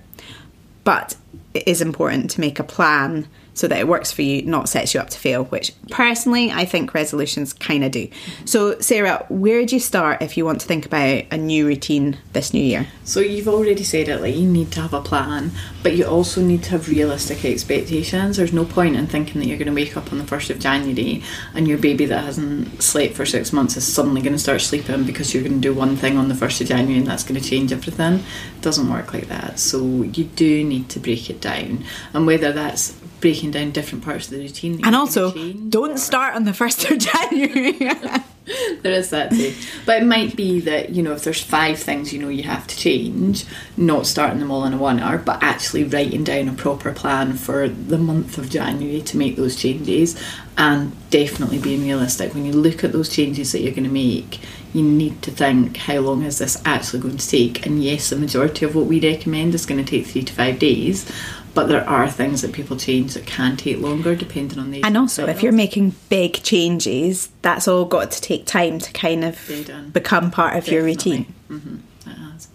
But 0.84 1.18
it 1.54 1.68
is 1.68 1.82
important 1.82 2.32
to 2.32 2.40
make 2.40 2.60
a 2.60 2.64
plan 2.64 3.28
so 3.56 3.68
that 3.68 3.80
it 3.80 3.88
works 3.88 4.12
for 4.12 4.22
you, 4.22 4.44
not 4.44 4.70
sets 4.70 4.94
you 4.94 5.00
up 5.00 5.10
to 5.10 5.18
fail, 5.18 5.46
which 5.46 5.72
personally 5.90 6.52
I 6.52 6.66
think 6.66 6.94
resolutions 6.94 7.54
kind 7.54 7.84
of 7.84 7.92
do. 7.92 8.08
So, 8.44 8.80
Sarah, 8.80 9.26
where 9.30 9.66
do 9.66 9.76
you 9.76 9.80
start 9.80 10.22
if 10.22 10.38
you 10.38 10.46
want 10.46 10.62
to 10.62 10.68
think 10.68 10.86
about 10.86 11.24
a 11.32 11.38
new 11.38 11.66
routine 11.66 12.18
this 12.34 12.54
new 12.54 12.64
year? 12.64 12.88
So 13.06 13.22
you've 13.22 13.48
already 13.48 13.84
said 13.84 14.10
it, 14.10 14.22
like 14.22 14.36
you 14.36 14.48
need 14.48 14.72
to 14.74 14.82
have 14.82 14.94
a 14.94 15.02
plan, 15.02 15.52
but 15.82 15.96
you 15.96 16.06
also 16.06 16.42
need 16.42 16.64
to 16.64 16.72
have 16.72 16.90
realistic 16.90 17.46
expectations. 17.46 18.38
There's 18.38 18.54
no 18.54 18.66
point 18.66 18.96
in 18.96 19.08
thinking 19.08 19.42
that 19.42 19.48
you're 19.48 19.58
going 19.58 19.68
to 19.68 19.74
wake 19.74 19.98
up 19.98 20.12
on 20.12 20.18
the 20.18 20.26
first 20.26 20.50
of 20.50 20.60
January 20.60 21.24
and 21.54 21.68
your 21.68 21.78
baby 21.78 22.06
that 22.06 22.26
hasn't 22.26 22.84
slept 22.84 23.16
for 23.16 23.26
six 23.26 23.54
months 23.54 23.78
is 23.78 23.92
suddenly 23.92 24.22
going 24.22 24.34
to 24.34 24.40
start 24.40 24.62
sleeping 24.62 25.06
because 25.06 25.34
you're 25.34 25.44
going 25.44 25.56
to 25.56 25.62
do 25.62 25.74
one 25.74 25.96
thing 25.96 26.18
on 26.18 26.28
the 26.28 26.36
first 26.36 26.60
of 26.60 26.68
January 26.68 26.98
and 26.98 27.08
that's 27.08 27.24
going 27.24 27.40
to 27.40 27.50
change 27.50 27.72
everything. 27.72 28.16
It 28.16 28.62
doesn't 28.62 28.90
work 28.92 29.14
like 29.14 29.30
that. 29.30 29.60
So 29.60 29.80
you 30.04 30.26
do 30.26 30.64
need 30.64 30.90
to 30.90 31.00
break 31.00 31.30
it 31.30 31.40
down, 31.40 31.86
and 32.14 32.28
whether 32.28 32.52
that's 32.52 32.92
breaking 33.26 33.50
down 33.50 33.72
different 33.72 34.04
parts 34.04 34.26
of 34.26 34.34
the 34.34 34.38
routine. 34.38 34.80
And 34.86 34.96
also, 34.96 35.32
don't 35.32 35.94
or- 35.94 35.98
start 35.98 36.36
on 36.36 36.44
the 36.44 36.52
1st 36.52 36.92
of 36.92 36.98
January. 37.00 37.72
there 38.84 38.92
is 38.92 39.10
that 39.10 39.32
too. 39.32 39.52
But 39.84 40.04
it 40.04 40.06
might 40.06 40.36
be 40.36 40.60
that, 40.60 40.92
you 40.92 41.02
know, 41.02 41.14
if 41.14 41.24
there's 41.24 41.42
five 41.42 41.80
things 41.80 42.14
you 42.14 42.22
know 42.22 42.30
you 42.30 42.44
have 42.44 42.68
to 42.68 42.78
change, 42.78 43.46
not 43.78 44.06
starting 44.06 44.38
them 44.38 44.52
all 44.52 44.64
in 44.64 44.74
a 44.74 44.78
one 44.78 45.00
hour, 45.00 45.18
but 45.18 45.42
actually 45.42 45.86
writing 45.86 46.24
down 46.24 46.48
a 46.48 46.54
proper 46.54 46.94
plan 46.94 47.34
for 47.34 47.68
the 47.68 47.98
month 47.98 48.38
of 48.38 48.52
January 48.52 49.02
to 49.02 49.18
make 49.18 49.38
those 49.38 49.56
changes 49.56 50.16
and 50.56 50.96
definitely 51.10 51.58
being 51.58 51.82
realistic. 51.82 52.36
When 52.36 52.46
you 52.46 52.54
look 52.54 52.84
at 52.84 52.92
those 52.92 53.10
changes 53.10 53.54
that 53.54 53.62
you're 53.62 53.72
going 53.72 53.86
to 53.86 53.90
make, 53.90 54.40
you 54.72 54.84
need 54.84 55.24
to 55.24 55.32
think 55.32 55.78
how 55.78 55.98
long 55.98 56.22
is 56.22 56.38
this 56.38 56.62
actually 56.64 57.00
going 57.00 57.18
to 57.18 57.28
take? 57.28 57.66
And 57.66 57.84
yes, 57.84 58.12
the 58.12 58.18
majority 58.18 58.66
of 58.66 58.76
what 58.76 58.86
we 58.86 59.02
recommend 59.02 59.56
is 59.56 59.66
going 59.66 59.84
to 59.84 59.90
take 59.90 60.06
three 60.06 60.24
to 60.24 60.34
five 60.34 60.60
days. 60.60 61.12
But 61.56 61.70
there 61.70 61.88
are 61.90 62.10
things 62.10 62.42
that 62.42 62.52
people 62.52 62.76
change 62.78 63.14
that 63.14 63.26
can 63.26 63.56
take 63.56 63.80
longer 63.80 64.14
depending 64.16 64.60
on 64.60 64.72
the 64.72 64.84
and 64.84 64.98
also, 64.98 65.26
if 65.26 65.42
you're 65.42 65.54
making 65.54 65.96
big 66.10 66.44
changes, 66.44 67.30
that's 67.42 67.68
all 67.68 67.86
got 67.86 68.12
to 68.12 68.22
take 68.22 68.46
time 68.46 68.78
to 68.80 68.92
kind 68.92 69.24
of 69.24 69.92
become 69.94 70.30
part 70.32 70.58
of 70.58 70.68
your 70.68 70.84
routine. 70.84 71.24
hmm 71.48 71.78
It 72.06 72.14
has. 72.18 72.50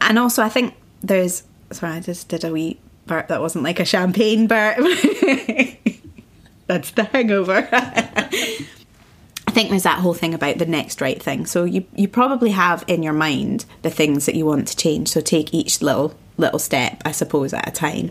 And 0.00 0.18
also, 0.18 0.42
I 0.42 0.48
think 0.48 0.74
there's. 1.02 1.44
Sorry, 1.70 1.92
I 1.92 2.00
just 2.00 2.28
did 2.28 2.44
a 2.44 2.50
wee 2.52 2.78
burp 3.06 3.28
that 3.28 3.40
wasn't 3.40 3.64
like 3.64 3.78
a 3.78 3.84
champagne 3.84 4.46
burp. 4.46 4.78
That's 6.66 6.92
the 6.92 7.04
hangover. 7.04 7.68
I 7.72 9.50
think 9.50 9.68
there's 9.70 9.82
that 9.82 9.98
whole 9.98 10.14
thing 10.14 10.32
about 10.34 10.58
the 10.58 10.66
next 10.66 11.00
right 11.00 11.22
thing. 11.22 11.44
So 11.46 11.64
you 11.64 11.84
you 11.94 12.08
probably 12.08 12.50
have 12.50 12.84
in 12.86 13.02
your 13.02 13.12
mind 13.12 13.66
the 13.82 13.90
things 13.90 14.24
that 14.26 14.34
you 14.34 14.46
want 14.46 14.68
to 14.68 14.76
change. 14.76 15.08
So 15.08 15.20
take 15.20 15.52
each 15.52 15.82
little 15.82 16.14
little 16.36 16.58
step, 16.58 17.00
I 17.04 17.12
suppose, 17.12 17.52
at 17.52 17.68
a 17.68 17.70
time. 17.70 18.10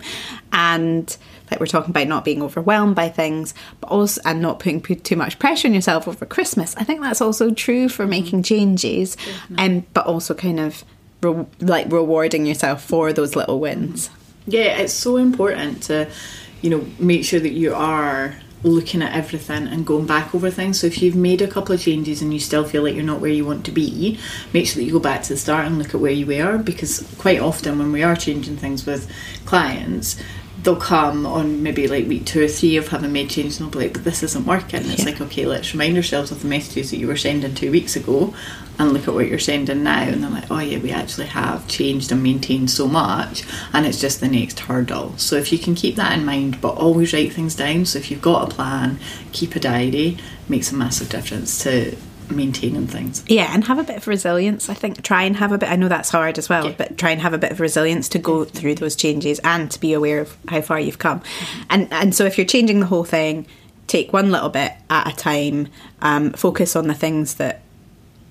And 0.51 1.15
like 1.51 1.59
we're 1.59 1.65
talking 1.67 1.91
about 1.91 2.07
not 2.07 2.25
being 2.25 2.41
overwhelmed 2.41 2.95
by 2.95 3.09
things, 3.09 3.53
but 3.81 3.87
also 3.89 4.21
and 4.25 4.41
not 4.41 4.59
putting 4.59 4.81
p- 4.81 4.95
too 4.95 5.15
much 5.15 5.39
pressure 5.39 5.67
on 5.67 5.73
yourself 5.73 6.07
over 6.07 6.25
Christmas. 6.25 6.75
I 6.77 6.83
think 6.83 7.01
that's 7.01 7.21
also 7.21 7.51
true 7.51 7.89
for 7.89 8.07
making 8.07 8.39
mm-hmm. 8.39 8.55
changes, 8.55 9.17
and 9.57 9.91
but 9.93 10.05
also 10.05 10.33
kind 10.33 10.59
of 10.59 10.83
re- 11.21 11.45
like 11.59 11.91
rewarding 11.91 12.45
yourself 12.45 12.83
for 12.83 13.13
those 13.13 13.35
little 13.35 13.59
wins. 13.59 14.09
Yeah, 14.47 14.77
it's 14.77 14.93
so 14.93 15.17
important 15.17 15.83
to, 15.83 16.09
you 16.61 16.69
know, 16.69 16.85
make 16.99 17.23
sure 17.23 17.39
that 17.39 17.53
you 17.53 17.73
are 17.73 18.35
looking 18.63 19.01
at 19.01 19.13
everything 19.13 19.67
and 19.67 19.85
going 19.85 20.05
back 20.05 20.33
over 20.33 20.49
things. 20.49 20.79
So 20.79 20.87
if 20.87 21.01
you've 21.01 21.15
made 21.15 21.41
a 21.41 21.47
couple 21.47 21.75
of 21.75 21.81
changes 21.81 22.21
and 22.21 22.33
you 22.33 22.39
still 22.39 22.63
feel 22.63 22.83
like 22.83 22.95
you're 22.95 23.03
not 23.03 23.19
where 23.19 23.31
you 23.31 23.45
want 23.45 23.65
to 23.65 23.71
be, 23.71 24.19
make 24.53 24.67
sure 24.67 24.75
that 24.75 24.85
you 24.85 24.93
go 24.93 24.99
back 24.99 25.23
to 25.23 25.29
the 25.29 25.37
start 25.37 25.65
and 25.65 25.77
look 25.77 25.93
at 25.93 26.01
where 26.01 26.11
you 26.11 26.25
were 26.25 26.57
because 26.57 27.05
quite 27.17 27.39
often 27.39 27.77
when 27.77 27.91
we 27.91 28.03
are 28.03 28.15
changing 28.15 28.57
things 28.57 28.85
with 28.85 29.09
clients, 29.45 30.21
they'll 30.63 30.75
come 30.77 31.25
on 31.25 31.61
maybe 31.61 31.87
like 31.87 32.07
week 32.07 32.25
two 32.25 32.43
or 32.43 32.47
three 32.47 32.77
of 32.77 32.87
having 32.87 33.11
made 33.11 33.29
changes 33.29 33.59
and 33.59 33.71
they'll 33.71 33.79
be 33.81 33.85
like, 33.87 33.93
but 33.93 34.03
this 34.05 34.23
isn't 34.23 34.45
working. 34.45 34.79
It's 34.89 34.99
Yeah. 34.99 35.05
like, 35.05 35.19
okay, 35.21 35.45
let's 35.45 35.73
remind 35.73 35.97
ourselves 35.97 36.31
of 36.31 36.41
the 36.41 36.47
messages 36.47 36.89
that 36.91 36.97
you 36.97 37.07
were 37.07 37.17
sending 37.17 37.53
two 37.53 37.69
weeks 37.69 37.95
ago 37.97 38.33
and 38.79 38.93
look 38.93 39.07
at 39.07 39.13
what 39.13 39.27
you're 39.27 39.39
sending 39.39 39.83
now. 39.83 40.03
And 40.03 40.23
they're 40.23 40.29
like, 40.31 40.49
oh 40.49 40.59
yeah, 40.59 40.77
we 40.79 40.91
actually 40.91 41.27
have 41.27 41.67
changed 41.67 42.11
and 42.13 42.23
maintained 42.23 42.71
so 42.71 42.87
much 42.87 43.43
and 43.73 43.85
it's 43.85 43.99
just 43.99 44.21
the 44.21 44.27
next 44.29 44.61
hurdle. 44.61 45.13
So 45.17 45.35
if 45.35 45.51
you 45.51 45.59
can 45.59 45.75
keep 45.75 45.95
that 45.97 46.17
in 46.17 46.25
mind, 46.25 46.61
but 46.61 46.77
always 46.77 47.13
write 47.13 47.33
things 47.33 47.55
down. 47.55 47.85
So 47.85 47.99
if 47.99 48.09
you've 48.09 48.21
got 48.21 48.49
a 48.51 48.55
plan, 48.55 48.99
keep 49.33 49.55
a 49.55 49.59
diary, 49.59 50.17
makes 50.47 50.71
a 50.71 50.75
massive 50.75 51.09
difference 51.09 51.61
to 51.63 51.95
maintaining 52.33 52.87
things. 52.87 53.23
Yeah, 53.27 53.49
and 53.53 53.63
have 53.65 53.79
a 53.79 53.83
bit 53.83 53.97
of 53.97 54.07
resilience. 54.07 54.69
I 54.69 54.73
think 54.73 55.01
try 55.03 55.23
and 55.23 55.35
have 55.37 55.51
a 55.51 55.57
bit. 55.57 55.69
I 55.69 55.75
know 55.75 55.87
that's 55.87 56.09
hard 56.09 56.37
as 56.37 56.49
well, 56.49 56.65
Yeah. 56.67 56.75
but 56.77 56.97
try 56.97 57.11
and 57.11 57.21
have 57.21 57.33
a 57.33 57.37
bit 57.37 57.51
of 57.51 57.59
resilience 57.59 58.09
to 58.09 58.19
go 58.19 58.43
through 58.45 58.75
those 58.75 58.95
changes 58.95 59.39
and 59.43 59.69
to 59.71 59.79
be 59.79 59.93
aware 59.93 60.19
of 60.21 60.35
how 60.47 60.61
far 60.61 60.79
you've 60.79 60.99
come. 60.99 61.21
And 61.69 61.87
and 61.91 62.13
so 62.15 62.25
if 62.25 62.37
you're 62.37 62.47
changing 62.47 62.79
the 62.79 62.85
whole 62.87 63.03
thing, 63.03 63.45
take 63.87 64.11
one 64.13 64.31
little 64.31 64.49
bit 64.49 64.73
at 64.89 65.11
a 65.11 65.15
time. 65.15 65.67
Um, 66.01 66.31
focus 66.33 66.75
on 66.75 66.87
the 66.87 66.93
things 66.93 67.35
that 67.35 67.61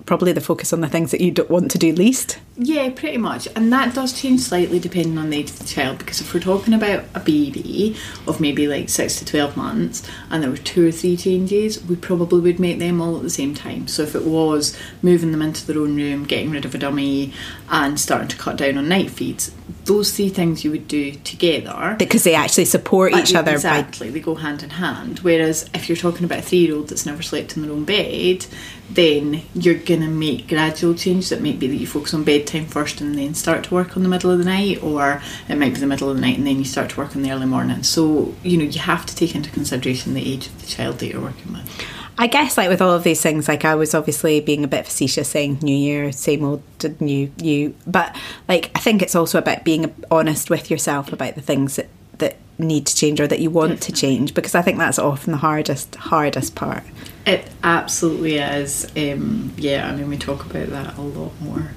probably 0.05 0.31
the 0.31 0.41
focus 0.41 0.73
on 0.73 0.81
the 0.81 0.89
things 0.89 1.11
that 1.11 1.21
you 1.21 1.31
don't 1.31 1.49
want 1.49 1.71
to 1.71 1.77
do 1.77 1.93
least. 1.93 2.39
Yeah, 2.57 2.89
pretty 2.91 3.17
much. 3.17 3.47
And 3.55 3.71
that 3.73 3.95
does 3.95 4.13
change 4.13 4.41
slightly 4.41 4.79
depending 4.79 5.17
on 5.17 5.29
the 5.29 5.37
age 5.37 5.49
of 5.49 5.59
the 5.59 5.65
child 5.65 5.97
because 5.97 6.21
if 6.21 6.33
we're 6.33 6.39
talking 6.39 6.73
about 6.73 7.05
a 7.15 7.19
baby 7.19 7.95
of 8.27 8.39
maybe 8.39 8.67
like 8.67 8.89
6 8.89 9.19
to 9.19 9.25
12 9.25 9.57
months 9.57 10.07
and 10.29 10.43
there 10.43 10.51
were 10.51 10.57
two 10.57 10.87
or 10.87 10.91
three 10.91 11.17
changes, 11.17 11.83
we 11.85 11.95
probably 11.95 12.41
would 12.41 12.59
make 12.59 12.79
them 12.79 13.01
all 13.01 13.15
at 13.15 13.23
the 13.23 13.29
same 13.29 13.55
time. 13.55 13.87
So 13.87 14.03
if 14.03 14.13
it 14.15 14.25
was 14.25 14.77
moving 15.01 15.31
them 15.31 15.41
into 15.41 15.65
their 15.65 15.81
own 15.81 15.95
room, 15.95 16.25
getting 16.25 16.51
rid 16.51 16.65
of 16.65 16.75
a 16.75 16.77
dummy, 16.77 17.33
and 17.69 17.99
starting 17.99 18.27
to 18.27 18.37
cut 18.37 18.57
down 18.57 18.77
on 18.77 18.87
night 18.87 19.09
feeds, 19.09 19.51
those 19.85 20.15
three 20.15 20.29
things 20.29 20.63
you 20.63 20.71
would 20.71 20.87
do 20.87 21.11
together. 21.11 21.95
Because 21.99 22.23
they 22.23 22.35
actually 22.35 22.65
support 22.65 23.13
each 23.13 23.35
other 23.35 23.51
by 23.51 23.55
exactly 23.55 24.09
they 24.09 24.19
go 24.19 24.35
hand 24.35 24.63
in 24.63 24.71
hand. 24.71 25.19
Whereas 25.19 25.69
if 25.73 25.89
you're 25.89 25.97
talking 25.97 26.25
about 26.25 26.39
a 26.39 26.41
three-year-old 26.41 26.89
that's 26.89 27.05
never 27.05 27.21
slept 27.21 27.55
in 27.55 27.63
their 27.63 27.71
own 27.71 27.85
bed 27.85 28.45
then 28.89 29.41
you're 29.55 29.75
gonna 29.75 30.07
make 30.07 30.47
gradual 30.47 30.93
changes. 30.93 31.29
That 31.29 31.41
might 31.41 31.59
be 31.59 31.67
that 31.67 31.75
you 31.75 31.87
focus 31.87 32.13
on 32.13 32.23
bedtime 32.23 32.65
first 32.65 33.01
and 33.01 33.17
then 33.17 33.33
start 33.33 33.63
to 33.65 33.73
work 33.73 33.95
on 33.95 34.03
the 34.03 34.09
middle 34.09 34.31
of 34.31 34.39
the 34.39 34.45
night 34.45 34.83
or 34.83 35.21
it 35.49 35.57
might 35.57 35.73
be 35.73 35.79
the 35.79 35.87
middle 35.87 36.09
of 36.09 36.15
the 36.15 36.21
night 36.21 36.37
and 36.37 36.45
then 36.45 36.57
you 36.57 36.65
start 36.65 36.91
to 36.91 36.97
work 36.97 37.15
on 37.15 37.23
the 37.23 37.31
early 37.31 37.45
morning. 37.45 37.83
So 37.83 38.35
you 38.43 38.57
know 38.57 38.65
you 38.65 38.79
have 38.79 39.05
to 39.05 39.15
take 39.15 39.35
into 39.35 39.49
consideration 39.49 40.13
the 40.13 40.33
age 40.33 40.47
of 40.47 40.61
the 40.61 40.67
child 40.67 40.99
that 40.99 41.07
you're 41.07 41.21
working 41.21 41.53
with 41.53 41.69
I 42.17 42.27
guess 42.27 42.57
like 42.57 42.69
with 42.69 42.81
all 42.81 42.91
of 42.93 43.03
these 43.03 43.21
things, 43.21 43.47
like 43.47 43.65
I 43.65 43.75
was 43.75 43.93
obviously 43.95 44.39
being 44.39 44.63
a 44.63 44.67
bit 44.67 44.85
facetious 44.85 45.29
saying 45.29 45.59
New 45.61 45.75
Year, 45.75 46.11
same 46.11 46.43
old 46.43 46.61
new 46.99 47.31
you, 47.37 47.75
but 47.87 48.15
like 48.47 48.71
I 48.75 48.79
think 48.79 49.01
it's 49.01 49.15
also 49.15 49.37
about 49.39 49.63
being 49.63 49.93
honest 50.11 50.49
with 50.49 50.69
yourself 50.69 51.11
about 51.11 51.35
the 51.35 51.41
things 51.41 51.75
that 51.77 51.87
that 52.19 52.37
need 52.59 52.85
to 52.85 52.95
change 52.95 53.19
or 53.19 53.27
that 53.27 53.39
you 53.39 53.49
want 53.49 53.81
to 53.81 53.91
change 53.91 54.33
because 54.35 54.53
I 54.53 54.61
think 54.61 54.77
that's 54.77 54.99
often 54.99 55.31
the 55.31 55.37
hardest 55.37 55.95
hardest 55.95 56.53
part. 56.53 56.83
it 57.25 57.49
absolutely 57.63 58.37
is 58.37 58.85
um, 58.95 59.51
yeah 59.57 59.89
I 59.89 59.95
mean 59.95 60.07
we 60.07 60.17
talk 60.17 60.45
about 60.45 60.67
that 60.67 60.95
a 60.97 61.01
lot 61.01 61.31
more 61.41 61.71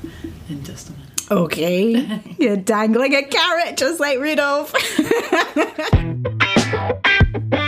in 0.51 0.63
just 0.65 0.91
a 0.91 0.93
minute 0.93 1.03
Okay, 1.29 2.21
you're 2.39 2.57
dangling 2.57 3.15
a 3.15 3.23
carrot 3.25 3.77
just 3.77 3.99
like 3.99 4.21
Rudolph. 4.21 4.73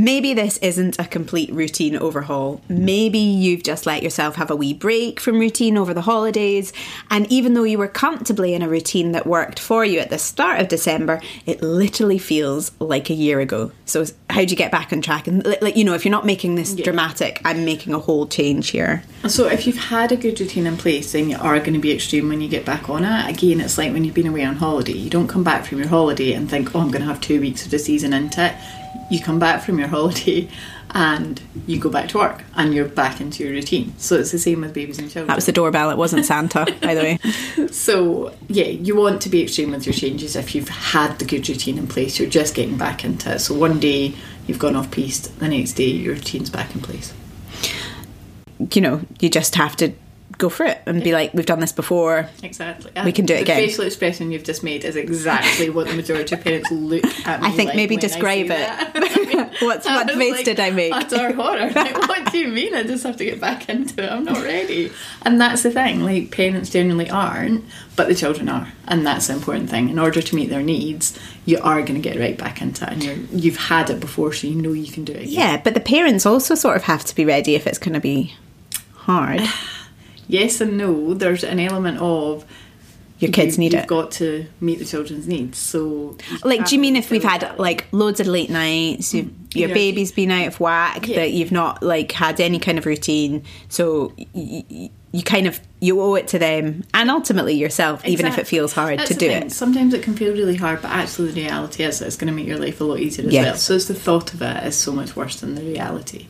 Maybe 0.00 0.32
this 0.32 0.56
isn't 0.62 0.98
a 0.98 1.04
complete 1.04 1.52
routine 1.52 1.94
overhaul. 1.94 2.62
Maybe 2.70 3.18
you've 3.18 3.62
just 3.62 3.84
let 3.84 4.02
yourself 4.02 4.36
have 4.36 4.50
a 4.50 4.56
wee 4.56 4.72
break 4.72 5.20
from 5.20 5.38
routine 5.38 5.76
over 5.76 5.92
the 5.92 6.00
holidays, 6.00 6.72
and 7.10 7.30
even 7.30 7.52
though 7.52 7.64
you 7.64 7.76
were 7.76 7.86
comfortably 7.86 8.54
in 8.54 8.62
a 8.62 8.68
routine 8.68 9.12
that 9.12 9.26
worked 9.26 9.58
for 9.58 9.84
you 9.84 9.98
at 9.98 10.08
the 10.08 10.16
start 10.16 10.58
of 10.58 10.68
December, 10.68 11.20
it 11.44 11.60
literally 11.60 12.16
feels 12.16 12.72
like 12.78 13.10
a 13.10 13.14
year 13.14 13.40
ago. 13.40 13.72
So, 13.84 14.06
how 14.30 14.44
do 14.44 14.50
you 14.50 14.56
get 14.56 14.70
back 14.70 14.92
on 14.92 15.00
track? 15.00 15.26
And, 15.26 15.44
like, 15.60 15.76
you 15.76 15.84
know, 15.84 15.94
if 15.94 16.04
you're 16.04 16.12
not 16.12 16.26
making 16.26 16.54
this 16.54 16.74
dramatic, 16.74 17.40
I'm 17.44 17.64
making 17.64 17.94
a 17.94 17.98
whole 17.98 18.26
change 18.26 18.70
here. 18.70 19.02
So 19.28 19.46
if 19.48 19.66
you've 19.66 19.76
had 19.76 20.12
a 20.12 20.16
good 20.16 20.40
routine 20.40 20.66
in 20.66 20.76
place, 20.76 21.12
then 21.12 21.30
you 21.30 21.36
are 21.38 21.58
going 21.58 21.74
to 21.74 21.78
be 21.78 21.92
extreme 21.92 22.28
when 22.28 22.40
you 22.40 22.48
get 22.48 22.64
back 22.64 22.88
on 22.88 23.04
it. 23.04 23.30
Again, 23.30 23.60
it's 23.60 23.78
like 23.78 23.92
when 23.92 24.04
you've 24.04 24.14
been 24.14 24.26
away 24.26 24.44
on 24.44 24.56
holiday. 24.56 24.92
You 24.92 25.10
don't 25.10 25.28
come 25.28 25.44
back 25.44 25.64
from 25.64 25.78
your 25.78 25.88
holiday 25.88 26.32
and 26.32 26.48
think, 26.48 26.74
"Oh, 26.74 26.80
I'm 26.80 26.90
going 26.90 27.02
to 27.02 27.08
have 27.08 27.20
two 27.20 27.40
weeks 27.40 27.64
of 27.64 27.70
the 27.70 27.78
season 27.78 28.12
into 28.12 28.46
it." 28.46 28.54
You 29.10 29.20
come 29.20 29.38
back 29.38 29.62
from 29.62 29.78
your 29.78 29.88
holiday 29.96 30.48
and 30.92 31.40
you 31.66 31.78
go 31.78 31.88
back 31.88 32.08
to 32.10 32.18
work 32.18 32.42
and 32.54 32.74
you're 32.74 32.84
back 32.88 33.20
into 33.20 33.44
your 33.44 33.52
routine. 33.52 33.94
So 33.98 34.16
it's 34.16 34.32
the 34.32 34.38
same 34.38 34.60
with 34.62 34.74
babies 34.74 34.98
and 34.98 35.08
children. 35.10 35.28
That 35.28 35.36
was 35.36 35.46
the 35.46 35.52
doorbell, 35.52 35.90
it 35.90 35.96
wasn't 35.96 36.24
Santa, 36.26 36.66
by 36.82 36.94
the 36.94 37.00
way. 37.02 37.18
So 37.70 38.34
yeah, 38.48 38.66
you 38.66 38.96
want 38.96 39.22
to 39.22 39.28
be 39.28 39.42
extreme 39.42 39.70
with 39.70 39.86
your 39.86 39.92
changes 39.92 40.34
if 40.36 40.54
you've 40.54 40.68
had 40.68 41.18
the 41.18 41.24
good 41.24 41.48
routine 41.48 41.78
in 41.78 41.86
place. 41.86 42.18
You're 42.18 42.28
just 42.30 42.54
getting 42.54 42.76
back 42.76 43.04
into 43.04 43.32
it. 43.34 43.38
So 43.40 43.54
one 43.54 43.78
day 43.80 44.14
you've 44.46 44.58
gone 44.58 44.74
off 44.76 44.90
piste, 44.90 45.38
the 45.38 45.48
next 45.48 45.74
day 45.74 45.84
your 45.86 46.14
routine's 46.14 46.50
back 46.50 46.74
in 46.74 46.80
place. 46.80 47.12
you 48.72 48.80
know, 48.80 49.00
you 49.20 49.28
just 49.30 49.54
have 49.54 49.76
to 49.76 49.92
go 50.38 50.48
for 50.48 50.64
it 50.64 50.80
and 50.86 51.02
be 51.04 51.12
like, 51.12 51.32
we've 51.34 51.46
done 51.46 51.60
this 51.60 51.72
before. 51.72 52.28
Exactly. 52.42 52.90
We 53.04 53.12
can 53.12 53.26
do 53.26 53.34
it 53.34 53.38
the 53.38 53.42
again. 53.42 53.56
facial 53.58 53.84
expression 53.84 54.32
you've 54.32 54.44
just 54.44 54.64
made 54.64 54.84
is 54.84 54.96
exactly 54.96 55.68
what 55.70 55.86
the 55.86 55.94
majority 55.94 56.34
of 56.34 56.42
parents 56.42 56.70
look 56.70 57.04
at 57.26 57.42
me 57.42 57.48
I 57.48 57.50
think 57.50 57.68
like 57.68 57.76
maybe 57.76 57.96
describe 57.96 58.46
it. 58.48 59.19
What's 59.60 59.86
I 59.86 60.04
what 60.04 60.14
face 60.14 60.32
like, 60.32 60.44
did 60.44 60.60
I 60.60 60.70
make? 60.70 60.92
Utter 60.92 61.32
horror. 61.32 61.70
Like, 61.70 61.96
what 62.08 62.30
do 62.32 62.38
you 62.38 62.48
mean? 62.48 62.74
I 62.74 62.82
just 62.82 63.04
have 63.04 63.16
to 63.16 63.24
get 63.24 63.40
back 63.40 63.68
into 63.68 64.02
it. 64.02 64.10
I'm 64.10 64.24
not 64.24 64.42
ready. 64.42 64.92
And 65.22 65.40
that's 65.40 65.62
the 65.62 65.70
thing. 65.70 66.00
Like 66.00 66.30
parents 66.30 66.70
generally 66.70 67.10
aren't, 67.10 67.64
but 67.96 68.08
the 68.08 68.14
children 68.14 68.48
are, 68.48 68.72
and 68.86 69.06
that's 69.06 69.28
the 69.28 69.34
important 69.34 69.70
thing. 69.70 69.88
In 69.88 69.98
order 69.98 70.22
to 70.22 70.34
meet 70.36 70.50
their 70.50 70.62
needs, 70.62 71.18
you 71.44 71.58
are 71.58 71.80
going 71.82 72.00
to 72.00 72.08
get 72.08 72.18
right 72.18 72.36
back 72.36 72.60
into 72.62 72.84
it, 72.84 72.92
and 72.92 73.04
you're 73.04 73.16
you've 73.32 73.56
had 73.56 73.90
it 73.90 74.00
before, 74.00 74.32
so 74.32 74.46
you 74.46 74.54
know 74.54 74.72
you 74.72 74.90
can 74.90 75.04
do 75.04 75.12
it. 75.12 75.22
Again. 75.22 75.32
Yeah, 75.32 75.56
but 75.62 75.74
the 75.74 75.80
parents 75.80 76.26
also 76.26 76.54
sort 76.54 76.76
of 76.76 76.84
have 76.84 77.04
to 77.04 77.14
be 77.14 77.24
ready 77.24 77.54
if 77.54 77.66
it's 77.66 77.78
going 77.78 77.94
to 77.94 78.00
be 78.00 78.34
hard. 78.94 79.42
Yes 80.28 80.60
and 80.60 80.78
no. 80.78 81.12
There's 81.12 81.42
an 81.42 81.58
element 81.58 81.98
of 81.98 82.44
Your 83.20 83.30
kids 83.32 83.56
you, 83.56 83.60
need 83.60 83.72
you've 83.74 83.82
it. 83.84 83.88
got 83.88 84.10
to 84.12 84.46
meet 84.60 84.78
the 84.78 84.84
children's 84.84 85.28
needs. 85.28 85.58
So, 85.58 86.16
Like, 86.42 86.66
do 86.66 86.74
you 86.74 86.80
mean 86.80 86.96
if 86.96 87.10
we've 87.10 87.22
had 87.22 87.58
like? 87.58 87.86
loads 87.92 88.18
of 88.20 88.26
late 88.26 88.50
nights, 88.50 89.12
you've, 89.14 89.26
mm-hmm. 89.26 89.58
your 89.58 89.68
Yeah. 89.68 89.74
baby's 89.74 90.10
been 90.12 90.30
out 90.30 90.46
of 90.48 90.58
whack, 90.60 91.06
Yeah. 91.06 91.16
that 91.16 91.32
you've 91.32 91.52
not 91.52 91.82
like 91.82 92.10
had 92.12 92.40
any 92.40 92.58
kind 92.58 92.78
of 92.78 92.86
routine, 92.86 93.42
so 93.68 94.12
y- 94.18 94.64
y- 94.70 94.90
you 95.12 95.22
kind 95.22 95.46
of 95.48 95.58
you 95.80 96.00
owe 96.00 96.14
it 96.14 96.28
to 96.28 96.38
them 96.38 96.84
and 96.94 97.10
ultimately 97.10 97.54
yourself, 97.54 98.06
even 98.06 98.26
if 98.26 98.38
it 98.38 98.46
feels 98.46 98.72
hard 98.72 98.98
That's 99.00 99.08
to 99.08 99.14
do 99.16 99.28
thing. 99.28 99.42
it. 99.44 99.52
Sometimes 99.52 99.92
it 99.92 100.02
can 100.02 100.14
feel 100.14 100.32
really 100.32 100.54
hard, 100.56 100.80
but 100.82 100.90
actually 100.92 101.32
the 101.32 101.42
reality 101.42 101.82
is 101.82 101.98
that 101.98 102.06
it's 102.06 102.16
going 102.16 102.28
to 102.28 102.36
make 102.36 102.46
your 102.46 102.58
life 102.58 102.80
a 102.80 102.84
lot 102.84 103.00
easier 103.00 103.26
as 103.26 103.32
Yes. 103.32 103.44
well. 103.44 103.56
So 103.56 103.74
it's 103.74 103.86
the 103.86 103.94
thought 103.94 104.32
of 104.34 104.40
it 104.42 104.64
is 104.66 104.76
so 104.76 104.92
much 104.92 105.16
worse 105.16 105.40
than 105.40 105.56
the 105.56 105.62
reality. 105.62 106.26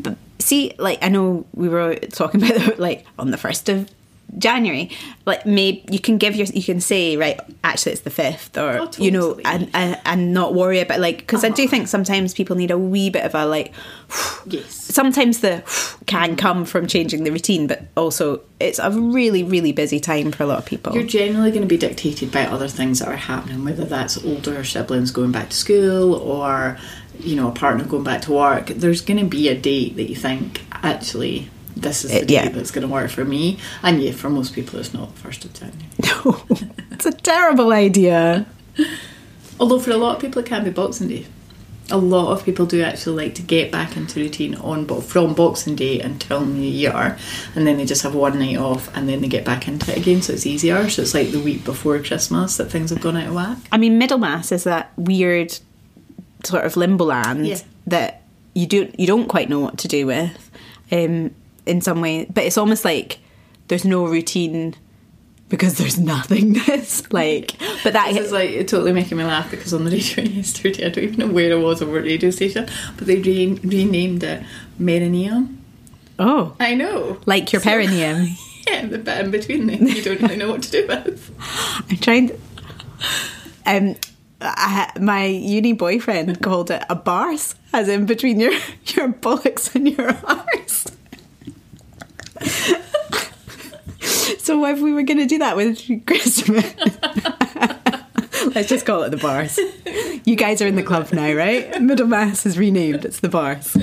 But 0.00 0.16
see, 0.38 0.72
like 0.78 0.98
I 1.02 1.08
know 1.08 1.44
we 1.54 1.68
were 1.68 1.96
talking 1.96 2.42
about 2.50 2.78
like 2.78 3.04
on 3.18 3.30
the 3.30 3.36
first 3.36 3.68
of 3.68 3.88
January, 4.36 4.90
like 5.26 5.46
maybe 5.46 5.82
you 5.90 5.98
can 5.98 6.18
give 6.18 6.36
your 6.36 6.46
you 6.48 6.62
can 6.62 6.80
say 6.80 7.16
right 7.16 7.40
actually 7.64 7.92
it's 7.92 8.02
the 8.02 8.10
fifth 8.10 8.56
or 8.58 8.78
Oh, 8.82 8.90
you 8.98 9.10
know. 9.10 9.32
Uh-huh. 9.32 9.40
and, 9.46 9.70
and 9.74 10.00
and 10.04 10.32
not 10.34 10.54
worry 10.54 10.80
about 10.80 11.00
like 11.00 11.18
because 11.18 11.44
I 11.44 11.48
do 11.48 11.66
think 11.66 11.88
sometimes 11.88 12.34
people 12.34 12.54
need 12.54 12.70
a 12.70 12.78
wee 12.78 13.10
bit 13.10 13.24
of 13.24 13.34
a 13.34 13.46
like 13.46 13.72
Yes. 14.46 14.70
sometimes 14.72 15.40
the 15.40 15.62
can 16.06 16.36
come 16.36 16.64
from 16.64 16.86
changing 16.86 17.24
the 17.24 17.30
routine 17.30 17.66
but 17.66 17.82
also 17.96 18.40
it's 18.60 18.78
a 18.78 18.90
really 18.90 19.42
really 19.42 19.72
busy 19.72 20.00
time 20.00 20.30
for 20.32 20.42
a 20.42 20.46
lot 20.46 20.58
of 20.58 20.66
people 20.66 20.94
You're 20.94 21.02
generally 21.04 21.50
going 21.50 21.62
to 21.62 21.68
be 21.68 21.76
dictated 21.78 22.30
by 22.30 22.46
other 22.46 22.68
things 22.68 22.98
that 23.00 23.08
are 23.08 23.16
happening, 23.16 23.64
whether 23.64 23.84
that's 23.84 24.22
older 24.24 24.62
siblings 24.64 25.10
going 25.10 25.32
back 25.32 25.50
to 25.50 25.56
school 25.56 26.14
or, 26.14 26.78
you 27.20 27.34
know, 27.36 27.48
a 27.48 27.52
partner 27.52 27.84
going 27.84 28.04
back 28.04 28.22
to 28.22 28.32
work. 28.32 28.66
There's 28.68 29.00
going 29.00 29.18
to 29.18 29.26
be 29.26 29.48
a 29.48 29.54
date 29.58 29.96
that 29.96 30.08
you 30.08 30.16
think, 30.16 30.62
actually, 30.72 31.50
this 31.80 32.04
is 32.04 32.10
the 32.12 32.20
date 32.20 32.30
yeah. 32.30 32.48
that's 32.48 32.70
going 32.70 32.86
to 32.86 32.92
work 32.92 33.10
for 33.10 33.24
me. 33.24 33.58
And 33.82 34.02
yeah, 34.02 34.12
for 34.12 34.30
most 34.30 34.54
people, 34.54 34.78
it's 34.78 34.92
not 34.92 35.14
the 35.14 35.28
1st 35.28 35.44
of 35.44 35.52
January. 35.54 36.44
no 36.50 36.66
it's 36.90 37.06
a 37.06 37.12
terrible 37.12 37.72
idea 37.72 38.46
Although 39.60 39.80
for 39.80 39.90
a 39.90 39.96
lot 39.96 40.16
of 40.16 40.22
people, 40.22 40.40
it 40.40 40.46
can 40.46 40.64
be 40.64 40.70
Boxing 40.70 41.08
Day. 41.08 41.26
A 41.90 41.96
lot 41.96 42.32
of 42.32 42.44
people 42.44 42.66
do 42.66 42.82
actually 42.82 43.24
like 43.24 43.34
to 43.36 43.42
get 43.42 43.72
back 43.72 43.96
into 43.96 44.20
routine 44.20 44.54
on 44.56 44.86
from 45.00 45.34
Boxing 45.34 45.74
Day 45.74 46.00
until 46.00 46.44
New 46.44 46.68
Year, 46.68 47.16
and 47.54 47.66
then 47.66 47.78
they 47.78 47.86
just 47.86 48.02
have 48.02 48.14
one 48.14 48.38
night 48.38 48.58
off, 48.58 48.94
and 48.94 49.08
then 49.08 49.20
they 49.20 49.28
get 49.28 49.44
back 49.44 49.66
into 49.66 49.90
it 49.90 49.98
again. 49.98 50.20
So 50.22 50.34
it's 50.34 50.46
easier. 50.46 50.88
So 50.90 51.02
it's 51.02 51.14
like 51.14 51.32
the 51.32 51.40
week 51.40 51.64
before 51.64 51.98
Christmas 52.00 52.58
that 52.58 52.66
things 52.70 52.90
have 52.90 53.00
gone 53.00 53.16
out 53.16 53.28
of 53.28 53.34
whack. 53.34 53.58
I 53.72 53.78
mean, 53.78 53.98
Middlemas 53.98 54.52
is 54.52 54.64
that 54.64 54.92
weird 54.96 55.58
sort 56.44 56.64
of 56.64 56.76
limbo 56.76 57.06
land 57.06 57.46
Yeah. 57.46 57.58
that 57.88 58.22
you 58.54 58.66
don't 58.66 58.98
you 59.00 59.06
don't 59.06 59.26
quite 59.26 59.48
know 59.48 59.60
what 59.60 59.78
to 59.78 59.88
do 59.88 60.06
with, 60.06 60.50
um, 60.92 61.34
in 61.68 61.80
some 61.80 62.00
way. 62.00 62.24
But 62.26 62.44
it's 62.44 62.58
almost 62.58 62.84
like 62.84 63.18
there's 63.68 63.84
no 63.84 64.06
routine 64.06 64.74
because 65.48 65.78
there's 65.78 65.98
nothingness. 65.98 67.02
Like, 67.12 67.52
but 67.84 67.94
that 67.94 68.12
This 68.12 68.26
is 68.26 68.32
like 68.32 68.50
totally 68.66 68.92
making 68.92 69.16
me 69.18 69.24
laugh 69.24 69.50
because 69.50 69.72
on 69.72 69.84
the 69.84 69.90
radio 69.90 70.22
yesterday, 70.38 70.86
I 70.86 70.88
don't 70.90 71.04
even 71.04 71.18
know 71.18 71.32
where 71.32 71.52
I 71.52 71.56
was 71.56 71.80
over 71.82 71.98
a 71.98 72.02
radio 72.02 72.30
station, 72.30 72.66
but 72.96 73.06
they 73.06 73.16
re- 73.16 73.58
renamed 73.62 74.22
it 74.24 74.42
Merineum. 74.80 75.56
oh, 76.18 76.54
I 76.60 76.74
know. 76.74 77.18
like 77.26 77.52
your 77.52 77.62
So- 77.62 77.70
perineum. 77.70 78.28
Yeah, 78.68 78.84
the 78.84 78.98
bit 78.98 79.24
in 79.24 79.30
between 79.30 79.66
them, 79.66 79.86
you 79.86 80.02
don't 80.02 80.20
really 80.20 80.36
know 80.36 80.50
what 80.50 80.62
to 80.64 80.70
do 80.70 80.86
with. 80.86 81.30
I'm 81.90 81.96
trying. 81.96 82.28
To, 82.28 82.38
um, 83.64 83.96
I, 84.42 84.92
my 85.00 85.24
uni 85.24 85.72
boyfriend 85.72 86.42
called 86.42 86.70
it 86.70 86.82
a 86.90 86.94
bars, 86.94 87.54
as 87.72 87.88
in 87.88 88.04
between 88.04 88.38
your 88.40 88.52
your 88.88 89.08
bollocks 89.08 89.74
and 89.74 89.88
your 89.88 90.10
arse. 90.22 90.86
so 94.38 94.64
if 94.66 94.80
we 94.80 94.92
were 94.92 95.02
going 95.02 95.18
to 95.18 95.26
do 95.26 95.38
that 95.38 95.56
with 95.56 95.78
Christmas, 96.06 96.74
let's 98.54 98.68
just 98.68 98.86
call 98.86 99.02
it 99.02 99.10
the 99.10 99.16
bars. 99.16 99.58
You 100.24 100.36
guys 100.36 100.62
are 100.62 100.66
in 100.66 100.76
the 100.76 100.82
club 100.82 101.12
now, 101.12 101.32
right? 101.32 101.80
Middlemas 101.80 102.46
is 102.46 102.58
renamed. 102.58 103.04
It's 103.04 103.20
the 103.20 103.28
bars. 103.28 103.76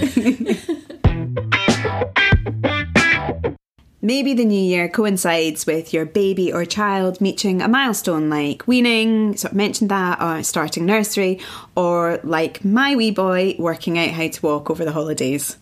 Maybe 4.06 4.36
the 4.36 4.46
new 4.46 4.62
year 4.62 4.88
coincides 4.88 5.66
with 5.66 5.92
your 5.92 6.06
baby 6.06 6.54
or 6.54 6.64
child 6.64 7.18
reaching 7.20 7.64
a 7.64 7.68
milestone 7.68 8.30
like 8.30 8.68
weaning, 8.68 9.36
sort 9.36 9.54
of 9.54 9.58
mentioned 9.58 9.90
that, 9.90 10.22
or 10.22 10.44
starting 10.44 10.86
nursery, 10.86 11.40
or 11.76 12.20
like 12.24 12.64
my 12.64 12.96
wee 12.96 13.10
boy 13.10 13.56
working 13.58 13.98
out 13.98 14.10
how 14.10 14.28
to 14.28 14.42
walk 14.46 14.70
over 14.70 14.86
the 14.86 14.92
holidays. 14.92 15.58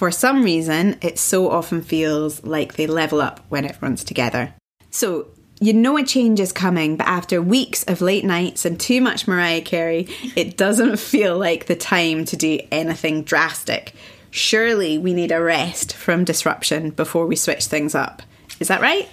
For 0.00 0.10
some 0.10 0.44
reason, 0.44 0.96
it 1.02 1.18
so 1.18 1.50
often 1.50 1.82
feels 1.82 2.42
like 2.42 2.76
they 2.76 2.86
level 2.86 3.20
up 3.20 3.44
when 3.50 3.66
everyone's 3.66 4.02
together. 4.02 4.54
So, 4.90 5.26
you 5.60 5.74
know 5.74 5.98
a 5.98 6.02
change 6.02 6.40
is 6.40 6.52
coming, 6.52 6.96
but 6.96 7.06
after 7.06 7.42
weeks 7.42 7.84
of 7.84 8.00
late 8.00 8.24
nights 8.24 8.64
and 8.64 8.80
too 8.80 9.02
much 9.02 9.28
Mariah 9.28 9.60
Carey, 9.60 10.08
it 10.34 10.56
doesn't 10.56 10.96
feel 11.10 11.36
like 11.36 11.66
the 11.66 11.76
time 11.76 12.24
to 12.24 12.36
do 12.38 12.60
anything 12.72 13.24
drastic. 13.24 13.92
Surely 14.30 14.96
we 14.96 15.12
need 15.12 15.32
a 15.32 15.42
rest 15.42 15.94
from 15.94 16.24
disruption 16.24 16.92
before 16.92 17.26
we 17.26 17.36
switch 17.36 17.66
things 17.66 17.94
up. 17.94 18.22
Is 18.58 18.68
that 18.68 18.80
right? 18.80 19.06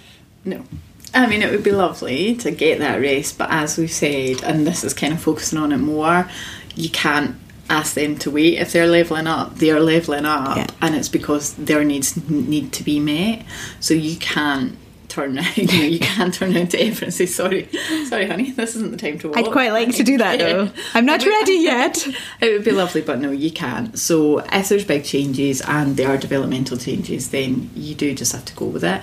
No. 0.46 0.64
I 1.12 1.26
mean, 1.26 1.42
it 1.42 1.50
would 1.50 1.64
be 1.64 1.72
lovely 1.72 2.34
to 2.36 2.50
get 2.50 2.78
that 2.78 3.02
rest, 3.02 3.36
but 3.36 3.50
as 3.50 3.76
we've 3.76 3.92
said, 3.92 4.42
and 4.42 4.66
this 4.66 4.84
is 4.84 4.94
kind 4.94 5.12
of 5.12 5.20
focusing 5.20 5.58
on 5.58 5.70
it 5.70 5.76
more, 5.76 6.26
you 6.74 6.88
can't 6.88 7.36
ask 7.70 7.94
them 7.94 8.16
to 8.18 8.30
wait. 8.30 8.58
If 8.58 8.72
they're 8.72 8.86
leveling 8.86 9.26
up, 9.26 9.56
they 9.56 9.70
are 9.70 9.80
leveling 9.80 10.24
up, 10.24 10.56
Yeah. 10.56 10.66
and 10.80 10.94
it's 10.94 11.08
because 11.08 11.54
their 11.54 11.84
needs 11.84 12.16
need 12.28 12.72
to 12.74 12.82
be 12.82 12.98
met. 13.00 13.44
So 13.80 13.94
you 13.94 14.16
can't 14.16 14.76
turn 15.08 15.38
around, 15.38 15.56
you 15.56 15.66
know, 15.66 15.84
you 15.84 15.98
can't 16.14 16.32
turn 16.34 16.54
around 16.56 16.70
to 16.72 16.78
Evan 16.80 17.04
and 17.04 17.14
say, 17.14 17.26
sorry, 17.26 17.68
sorry, 18.06 18.26
honey, 18.26 18.52
this 18.52 18.76
isn't 18.76 18.90
the 18.90 18.96
time 18.96 19.18
to 19.18 19.28
walk. 19.28 19.38
I'd 19.38 19.50
quite 19.52 19.72
like 19.72 19.94
to 19.96 20.02
do 20.02 20.18
that 20.18 20.38
though. 20.44 20.70
I'm 20.94 21.06
not 21.06 21.24
ready 21.24 21.54
yet. 21.54 22.06
It 22.40 22.52
would 22.52 22.64
be 22.64 22.70
lovely, 22.72 23.00
but 23.02 23.18
no, 23.18 23.30
you 23.30 23.50
can't. 23.50 23.98
So 23.98 24.40
if 24.40 24.68
there's 24.68 24.84
big 24.84 25.04
changes 25.04 25.60
and 25.62 25.96
they 25.96 26.04
are 26.04 26.16
developmental 26.18 26.76
changes, 26.76 27.30
then 27.30 27.70
you 27.74 27.94
do 27.94 28.14
just 28.14 28.32
have 28.32 28.44
to 28.46 28.54
go 28.54 28.66
with 28.66 28.84
it. 28.84 29.02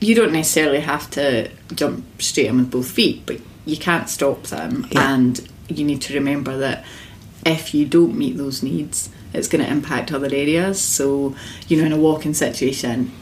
You 0.00 0.14
don't 0.14 0.32
necessarily 0.32 0.80
have 0.80 1.10
to 1.12 1.50
jump 1.74 2.04
straight 2.22 2.46
in 2.46 2.58
with 2.58 2.70
both 2.70 2.90
feet, 2.90 3.22
but 3.26 3.40
you 3.64 3.76
can't 3.76 4.08
stop 4.08 4.44
them. 4.44 4.86
Yeah. 4.92 5.12
And 5.14 5.48
you 5.68 5.84
need 5.84 6.00
to 6.02 6.14
remember 6.14 6.56
that 6.58 6.84
if 7.44 7.74
you 7.74 7.86
don't 7.86 8.16
meet 8.16 8.36
those 8.36 8.62
needs, 8.62 9.10
it's 9.32 9.48
going 9.48 9.64
to 9.64 9.70
impact 9.70 10.12
other 10.12 10.26
areas. 10.26 10.80
So, 10.80 11.34
you 11.68 11.78
know, 11.78 11.84
in 11.84 11.92
a 11.92 11.96
walking 11.96 12.34
situation, 12.34 13.12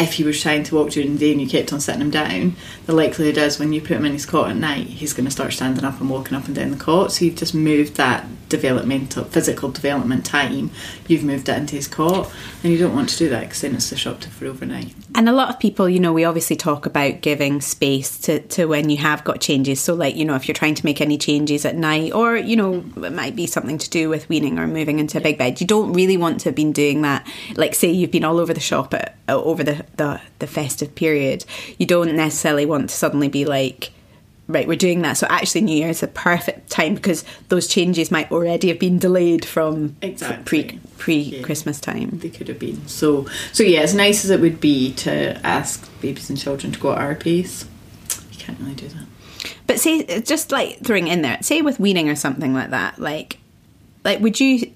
if 0.00 0.14
he 0.14 0.24
was 0.24 0.40
trying 0.40 0.62
to 0.64 0.74
walk 0.74 0.90
during 0.90 1.12
the 1.12 1.18
day 1.18 1.32
and 1.32 1.40
you 1.40 1.48
kept 1.48 1.72
on 1.72 1.80
sitting 1.80 2.00
him 2.00 2.10
down, 2.10 2.56
the 2.86 2.94
likelihood 2.94 3.36
is 3.36 3.58
when 3.58 3.72
you 3.72 3.80
put 3.80 3.98
him 3.98 4.06
in 4.06 4.12
his 4.12 4.26
cot 4.26 4.50
at 4.50 4.56
night, 4.56 4.86
he's 4.86 5.12
going 5.12 5.26
to 5.26 5.30
start 5.30 5.52
standing 5.52 5.84
up 5.84 6.00
and 6.00 6.08
walking 6.08 6.36
up 6.36 6.46
and 6.46 6.54
down 6.54 6.70
the 6.70 6.76
cot. 6.76 7.12
So 7.12 7.24
you've 7.24 7.36
just 7.36 7.54
moved 7.54 7.96
that 7.96 8.26
developmental, 8.48 9.24
physical 9.24 9.70
development 9.70 10.26
time, 10.26 10.70
you've 11.06 11.22
moved 11.22 11.48
it 11.48 11.56
into 11.56 11.76
his 11.76 11.88
cot, 11.88 12.30
and 12.62 12.72
you 12.72 12.78
don't 12.78 12.94
want 12.94 13.08
to 13.08 13.16
do 13.16 13.28
that 13.30 13.42
because 13.42 13.62
then 13.62 13.74
it's 13.74 13.88
disruptive 13.88 14.32
for 14.32 14.46
overnight. 14.46 14.92
And 15.14 15.28
a 15.28 15.32
lot 15.32 15.48
of 15.50 15.58
people, 15.58 15.88
you 15.88 16.00
know, 16.00 16.12
we 16.12 16.24
obviously 16.24 16.56
talk 16.56 16.84
about 16.84 17.20
giving 17.20 17.60
space 17.60 18.18
to, 18.20 18.40
to 18.40 18.66
when 18.66 18.90
you 18.90 18.98
have 18.98 19.24
got 19.24 19.40
changes. 19.40 19.80
So, 19.80 19.94
like, 19.94 20.16
you 20.16 20.24
know, 20.24 20.34
if 20.34 20.46
you're 20.46 20.54
trying 20.54 20.74
to 20.74 20.84
make 20.84 21.00
any 21.00 21.16
changes 21.16 21.64
at 21.64 21.76
night, 21.76 22.12
or, 22.12 22.36
you 22.36 22.56
know, 22.56 22.84
it 22.96 23.12
might 23.12 23.34
be 23.34 23.46
something 23.46 23.78
to 23.78 23.88
do 23.88 24.08
with 24.08 24.28
weaning 24.28 24.58
or 24.58 24.66
moving 24.66 24.98
into 24.98 25.18
a 25.18 25.20
big 25.20 25.38
bed, 25.38 25.60
you 25.60 25.66
don't 25.66 25.92
really 25.92 26.16
want 26.16 26.40
to 26.40 26.48
have 26.48 26.54
been 26.54 26.72
doing 26.72 27.02
that. 27.02 27.26
Like, 27.54 27.74
say 27.74 27.90
you've 27.90 28.10
been 28.10 28.24
all 28.24 28.38
over 28.38 28.52
the 28.52 28.60
shop 28.60 28.94
at, 28.94 29.16
uh, 29.28 29.40
over 29.40 29.62
the, 29.62 29.86
the, 29.96 30.20
the 30.38 30.46
festive 30.46 30.94
period, 30.94 31.44
you 31.78 31.86
don't 31.86 32.14
necessarily 32.14 32.66
want 32.66 32.90
to 32.90 32.96
suddenly 32.96 33.28
be 33.28 33.44
like, 33.44 33.90
right, 34.48 34.66
we're 34.66 34.76
doing 34.76 35.02
that. 35.02 35.14
So, 35.14 35.26
actually, 35.30 35.62
New 35.62 35.76
Year 35.76 35.88
is 35.90 36.00
the 36.00 36.08
perfect 36.08 36.70
time 36.70 36.94
because 36.94 37.24
those 37.48 37.66
changes 37.66 38.10
might 38.10 38.30
already 38.32 38.68
have 38.68 38.78
been 38.78 38.98
delayed 38.98 39.44
from 39.44 39.96
Exactly. 40.02 40.44
pre 40.44 40.78
pre 40.98 41.42
Christmas 41.42 41.80
time. 41.80 42.18
They 42.18 42.30
could 42.30 42.48
have 42.48 42.58
been. 42.58 42.86
So, 42.88 43.26
so 43.52 43.62
yeah, 43.62 43.80
as 43.80 43.94
nice 43.94 44.24
as 44.24 44.30
it 44.30 44.40
would 44.40 44.60
be 44.60 44.92
to 44.94 45.38
ask 45.46 45.88
babies 46.00 46.30
and 46.30 46.38
children 46.38 46.72
to 46.72 46.78
go 46.78 46.92
at 46.92 46.98
our 46.98 47.14
pace, 47.14 47.64
you 48.32 48.38
can't 48.38 48.58
really 48.60 48.74
do 48.74 48.88
that. 48.88 49.06
But 49.66 49.80
say, 49.80 50.20
just 50.20 50.50
like 50.50 50.80
throwing 50.80 51.08
in 51.08 51.22
there, 51.22 51.38
say 51.42 51.62
with 51.62 51.78
weaning 51.80 52.08
or 52.08 52.16
something 52.16 52.52
like 52.52 52.70
that, 52.70 52.98
like, 52.98 53.38
like 54.04 54.20
would 54.20 54.40
you 54.40 54.72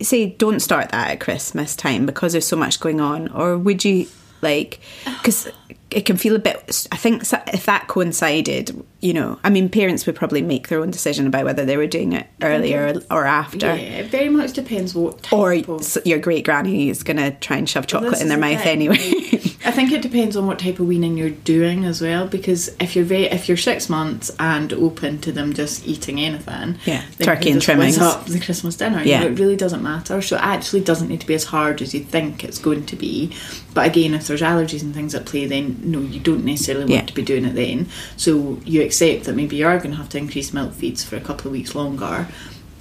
say 0.00 0.26
don't 0.30 0.60
start 0.60 0.90
that 0.90 1.10
at 1.10 1.20
Christmas 1.20 1.76
time 1.76 2.06
because 2.06 2.32
there's 2.32 2.46
so 2.46 2.56
much 2.56 2.80
going 2.80 3.00
on, 3.00 3.28
or 3.28 3.58
would 3.58 3.84
you 3.84 4.06
Like, 4.42 4.80
because 5.04 5.48
it 5.90 6.04
can 6.04 6.16
feel 6.16 6.34
a 6.34 6.38
bit. 6.40 6.86
I 6.90 6.96
think 6.96 7.22
if 7.52 7.64
that 7.66 7.86
coincided, 7.86 8.84
you 9.00 9.12
know, 9.12 9.38
I 9.44 9.50
mean, 9.50 9.68
parents 9.68 10.04
would 10.06 10.16
probably 10.16 10.42
make 10.42 10.68
their 10.68 10.80
own 10.80 10.90
decision 10.90 11.26
about 11.26 11.44
whether 11.44 11.64
they 11.64 11.76
were 11.76 11.86
doing 11.86 12.12
it 12.12 12.26
earlier 12.42 13.00
or 13.10 13.24
after. 13.24 13.66
Yeah, 13.66 13.74
it 13.74 14.06
very 14.06 14.28
much 14.28 14.52
depends 14.54 14.94
what 14.94 15.32
Or 15.32 15.52
of 15.52 15.96
your 16.04 16.18
great 16.18 16.44
granny 16.44 16.88
is 16.90 17.02
going 17.02 17.18
to 17.18 17.30
try 17.38 17.56
and 17.56 17.68
shove 17.68 17.86
chocolate 17.86 18.12
This 18.12 18.22
in 18.22 18.28
their 18.28 18.36
the 18.36 18.40
mouth 18.40 18.62
thing. 18.62 18.88
anyway. 18.88 19.40
I 19.64 19.70
think 19.70 19.92
it 19.92 20.02
depends 20.02 20.36
on 20.36 20.46
what 20.46 20.58
type 20.58 20.80
of 20.80 20.86
weaning 20.86 21.16
you're 21.16 21.30
doing 21.30 21.84
as 21.84 22.00
well. 22.00 22.26
Because 22.26 22.68
if 22.80 22.96
you're 22.96 23.04
very, 23.04 23.24
if 23.26 23.46
you're 23.48 23.56
six 23.56 23.88
months 23.88 24.30
and 24.40 24.72
open 24.72 25.20
to 25.20 25.32
them 25.32 25.52
just 25.52 25.86
eating 25.86 26.18
anything, 26.20 26.78
Yeah, 26.84 27.02
turkey 27.20 27.50
and 27.50 27.62
trimmings. 27.62 27.98
up 27.98 28.26
the 28.26 28.40
Christmas 28.40 28.76
dinner. 28.76 29.02
Yeah. 29.04 29.22
you 29.22 29.24
know, 29.28 29.32
it 29.34 29.38
really 29.38 29.56
doesn't 29.56 29.82
matter. 29.82 30.20
So 30.22 30.36
it 30.36 30.42
actually 30.42 30.80
doesn't 30.80 31.08
need 31.08 31.20
to 31.20 31.26
be 31.26 31.34
as 31.34 31.44
hard 31.44 31.80
as 31.80 31.94
you 31.94 32.00
think 32.00 32.42
it's 32.44 32.58
going 32.58 32.86
to 32.86 32.96
be. 32.96 33.32
But 33.74 33.86
again, 33.86 34.14
if 34.14 34.26
there's 34.26 34.42
allergies 34.42 34.82
and 34.82 34.92
things 34.94 35.14
at 35.14 35.26
play, 35.26 35.46
then 35.46 35.80
no, 35.84 36.00
you 36.00 36.20
don't 36.20 36.44
necessarily 36.44 36.84
want 36.84 36.92
Yeah. 36.92 37.06
to 37.06 37.14
be 37.14 37.22
doing 37.22 37.44
it 37.44 37.54
then. 37.54 37.88
So 38.16 38.60
you 38.64 38.82
accept 38.82 39.24
that 39.24 39.36
maybe 39.36 39.56
you 39.56 39.66
are 39.66 39.78
going 39.78 39.92
to 39.92 39.96
have 39.96 40.08
to 40.10 40.18
increase 40.18 40.52
milk 40.52 40.72
feeds 40.74 41.04
for 41.04 41.16
a 41.16 41.20
couple 41.20 41.46
of 41.46 41.52
weeks 41.52 41.74
longer. 41.74 42.26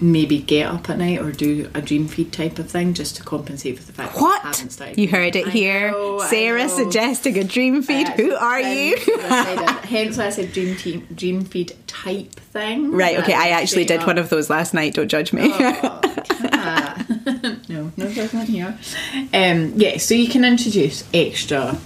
Maybe 0.03 0.39
get 0.39 0.65
up 0.67 0.89
at 0.89 0.97
night 0.97 1.19
or 1.21 1.31
do 1.31 1.69
a 1.75 1.81
dream 1.81 2.07
feed 2.07 2.33
type 2.33 2.57
of 2.57 2.69
thing 2.71 2.95
just 2.95 3.15
to 3.17 3.23
compensate 3.23 3.77
for 3.77 3.85
the 3.85 3.93
fact 3.93 4.15
that 4.15 4.19
you 4.19 4.29
haven't 4.41 4.69
started. 4.71 4.97
You 4.97 5.07
heard 5.07 5.35
it 5.35 5.47
I 5.47 5.49
here. 5.51 5.91
know, 5.91 6.19
Sarah 6.25 6.67
suggesting 6.67 7.37
a 7.37 7.43
dream 7.43 7.83
feed. 7.83 8.07
I 8.07 8.11
Who 8.15 8.33
are 8.33 8.59
you? 8.59 8.97
Hence 9.87 10.17
why 10.17 10.25
I 10.25 10.29
said 10.31 10.51
dream, 10.53 10.75
te- 10.75 11.05
dream 11.13 11.45
feed 11.45 11.75
type 11.85 12.31
thing. 12.33 12.91
right, 12.91 13.19
okay, 13.19 13.33
I 13.33 13.49
actually 13.49 13.85
did 13.85 14.05
one 14.07 14.17
of 14.17 14.29
those 14.29 14.49
last 14.49 14.73
night. 14.73 14.95
Don't 14.95 15.07
judge 15.07 15.33
me. 15.33 15.53
Ah. 16.53 17.05
no, 17.69 17.91
no 17.97 18.11
judgment 18.11 18.47
here. 18.49 18.77
Um, 19.33 19.73
yeah, 19.75 19.97
so 19.97 20.13
you 20.13 20.27
can 20.27 20.43
introduce 20.45 21.03
extra 21.13 21.77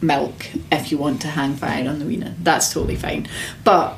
milk 0.00 0.46
if 0.72 0.90
you 0.90 0.96
want 0.98 1.20
to 1.22 1.28
hang 1.28 1.54
fire 1.54 1.86
on 1.88 1.98
the 1.98 2.04
weaning. 2.06 2.34
That's 2.42 2.72
totally 2.72 2.96
fine. 2.96 3.28
But 3.64 3.96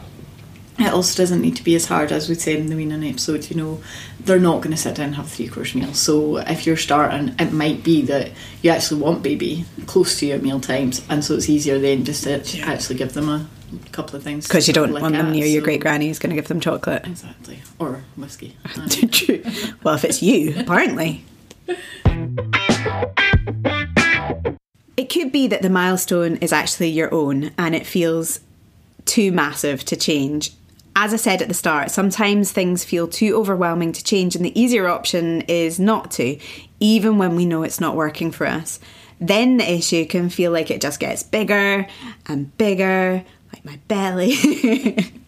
it 0.78 0.92
also 0.92 1.20
doesn't 1.20 1.40
need 1.40 1.56
to 1.56 1.64
be 1.64 1.74
as 1.74 1.86
hard 1.86 2.12
as 2.12 2.28
we 2.28 2.34
said 2.34 2.56
in 2.56 2.66
the 2.68 2.76
weaning 2.76 3.04
episode. 3.04 3.50
You 3.50 3.56
know, 3.56 3.80
they're 4.20 4.38
not 4.38 4.58
going 4.58 4.70
to 4.70 4.76
sit 4.76 4.96
down 4.96 5.06
and 5.06 5.14
have 5.16 5.26
a 5.26 5.28
three 5.28 5.48
course 5.48 5.74
meal. 5.74 5.92
So 5.94 6.38
if 6.38 6.66
you're 6.66 6.76
starting, 6.76 7.34
it 7.38 7.52
might 7.52 7.82
be 7.82 8.02
that 8.02 8.30
you 8.62 8.70
actually 8.70 9.00
want 9.00 9.22
baby 9.22 9.64
close 9.86 10.18
to 10.20 10.26
your 10.26 10.38
meal 10.38 10.60
times, 10.60 11.04
and 11.08 11.24
so 11.24 11.34
it's 11.34 11.48
easier 11.48 11.78
then 11.78 12.04
just 12.04 12.24
to 12.24 12.60
actually 12.60 12.96
give 12.96 13.12
them 13.14 13.28
a 13.28 13.48
couple 13.92 14.16
of 14.16 14.22
things 14.22 14.46
Because 14.46 14.66
you 14.66 14.74
don't 14.74 14.92
want 14.92 15.14
them 15.14 15.26
at, 15.26 15.32
near 15.32 15.46
your 15.46 15.62
great 15.62 15.80
granny 15.80 16.08
who's 16.08 16.18
going 16.18 16.30
to 16.30 16.36
give 16.36 16.48
them 16.48 16.60
chocolate. 16.60 17.06
Exactly, 17.06 17.60
or 17.78 18.04
whiskey. 18.16 18.56
True. 19.10 19.42
well, 19.82 19.94
if 19.94 20.04
it's 20.04 20.22
you, 20.22 20.54
apparently. 20.58 21.24
It 24.96 25.10
could 25.10 25.30
be 25.30 25.46
that 25.46 25.62
the 25.62 25.70
milestone 25.70 26.36
is 26.36 26.52
actually 26.52 26.90
your 26.90 27.12
own 27.14 27.52
and 27.56 27.74
it 27.74 27.86
feels 27.86 28.40
too 29.04 29.32
massive 29.32 29.84
to 29.86 29.96
change. 29.96 30.52
As 31.00 31.14
I 31.14 31.16
said 31.16 31.42
at 31.42 31.46
the 31.46 31.54
start, 31.54 31.92
sometimes 31.92 32.50
things 32.50 32.82
feel 32.82 33.06
too 33.06 33.36
overwhelming 33.36 33.92
to 33.92 34.02
change, 34.02 34.34
and 34.34 34.44
the 34.44 34.60
easier 34.60 34.88
option 34.88 35.42
is 35.42 35.78
not 35.78 36.10
to, 36.12 36.40
even 36.80 37.18
when 37.18 37.36
we 37.36 37.46
know 37.46 37.62
it's 37.62 37.78
not 37.78 37.94
working 37.94 38.32
for 38.32 38.48
us. 38.48 38.80
Then 39.20 39.58
the 39.58 39.72
issue 39.72 40.06
can 40.06 40.28
feel 40.28 40.50
like 40.50 40.72
it 40.72 40.80
just 40.80 40.98
gets 40.98 41.22
bigger 41.22 41.86
and 42.26 42.56
bigger, 42.58 43.24
like 43.52 43.64
my 43.64 43.78
belly. 43.86 44.34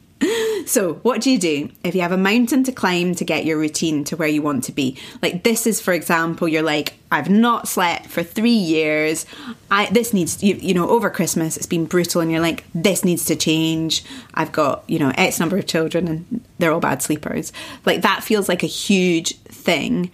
So, 0.67 0.95
what 1.03 1.21
do 1.21 1.31
you 1.31 1.39
do 1.39 1.71
if 1.83 1.95
you 1.95 2.03
have 2.03 2.13
a 2.13 2.17
mountain 2.17 2.63
to 2.65 2.73
climb 2.73 3.15
to 3.17 3.25
get 3.25 3.45
your 3.45 3.59
routine 3.59 4.05
to 4.05 4.17
where 4.17 4.29
you 4.29 4.43
want 4.43 4.65
to 4.65 4.73
be? 4.73 4.97
Like 5.23 5.43
this 5.43 5.67
is, 5.67 5.81
for 5.81 5.93
example, 5.93 6.47
you're 6.47 6.63
like, 6.63 6.95
I've 7.11 7.29
not 7.29 7.67
slept 7.67 8.07
for 8.07 8.23
three 8.23 8.51
years. 8.51 9.27
I 9.71 9.87
this 9.87 10.13
needs, 10.13 10.43
you, 10.43 10.55
you 10.57 10.75
know, 10.75 10.89
over 10.89 11.11
Christmas 11.11 11.57
it's 11.57 11.67
been 11.67 11.87
brutal, 11.87 12.21
and 12.21 12.31
you're 12.31 12.41
like, 12.41 12.65
this 12.75 13.05
needs 13.05 13.25
to 13.27 13.37
change. 13.37 14.05
I've 14.35 14.53
got 14.53 14.85
you 14.87 14.99
know 14.99 15.13
X 15.17 15.41
number 15.41 15.57
of 15.57 15.67
children, 15.67 16.07
and 16.07 16.45
they're 16.59 16.73
all 16.73 16.81
bad 16.81 17.03
sleepers. 17.03 17.53
Like 17.85 18.03
that 18.03 18.23
feels 18.23 18.49
like 18.49 18.63
a 18.63 18.69
huge 18.69 19.39
thing 19.39 20.11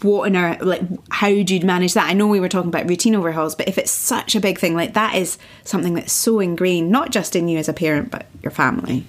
what 0.00 0.26
on 0.26 0.36
earth 0.36 0.62
like 0.62 0.82
how 1.10 1.28
do 1.28 1.54
you 1.54 1.60
manage 1.66 1.94
that 1.94 2.08
i 2.08 2.12
know 2.12 2.26
we 2.26 2.40
were 2.40 2.48
talking 2.48 2.68
about 2.68 2.88
routine 2.88 3.14
overhauls 3.14 3.54
but 3.54 3.68
if 3.68 3.78
it's 3.78 3.90
such 3.90 4.34
a 4.34 4.40
big 4.40 4.58
thing 4.58 4.74
like 4.74 4.94
that 4.94 5.14
is 5.14 5.38
something 5.64 5.94
that's 5.94 6.12
so 6.12 6.40
ingrained 6.40 6.90
not 6.90 7.10
just 7.10 7.36
in 7.36 7.48
you 7.48 7.58
as 7.58 7.68
a 7.68 7.72
parent 7.72 8.10
but 8.10 8.26
your 8.42 8.50
family 8.50 9.04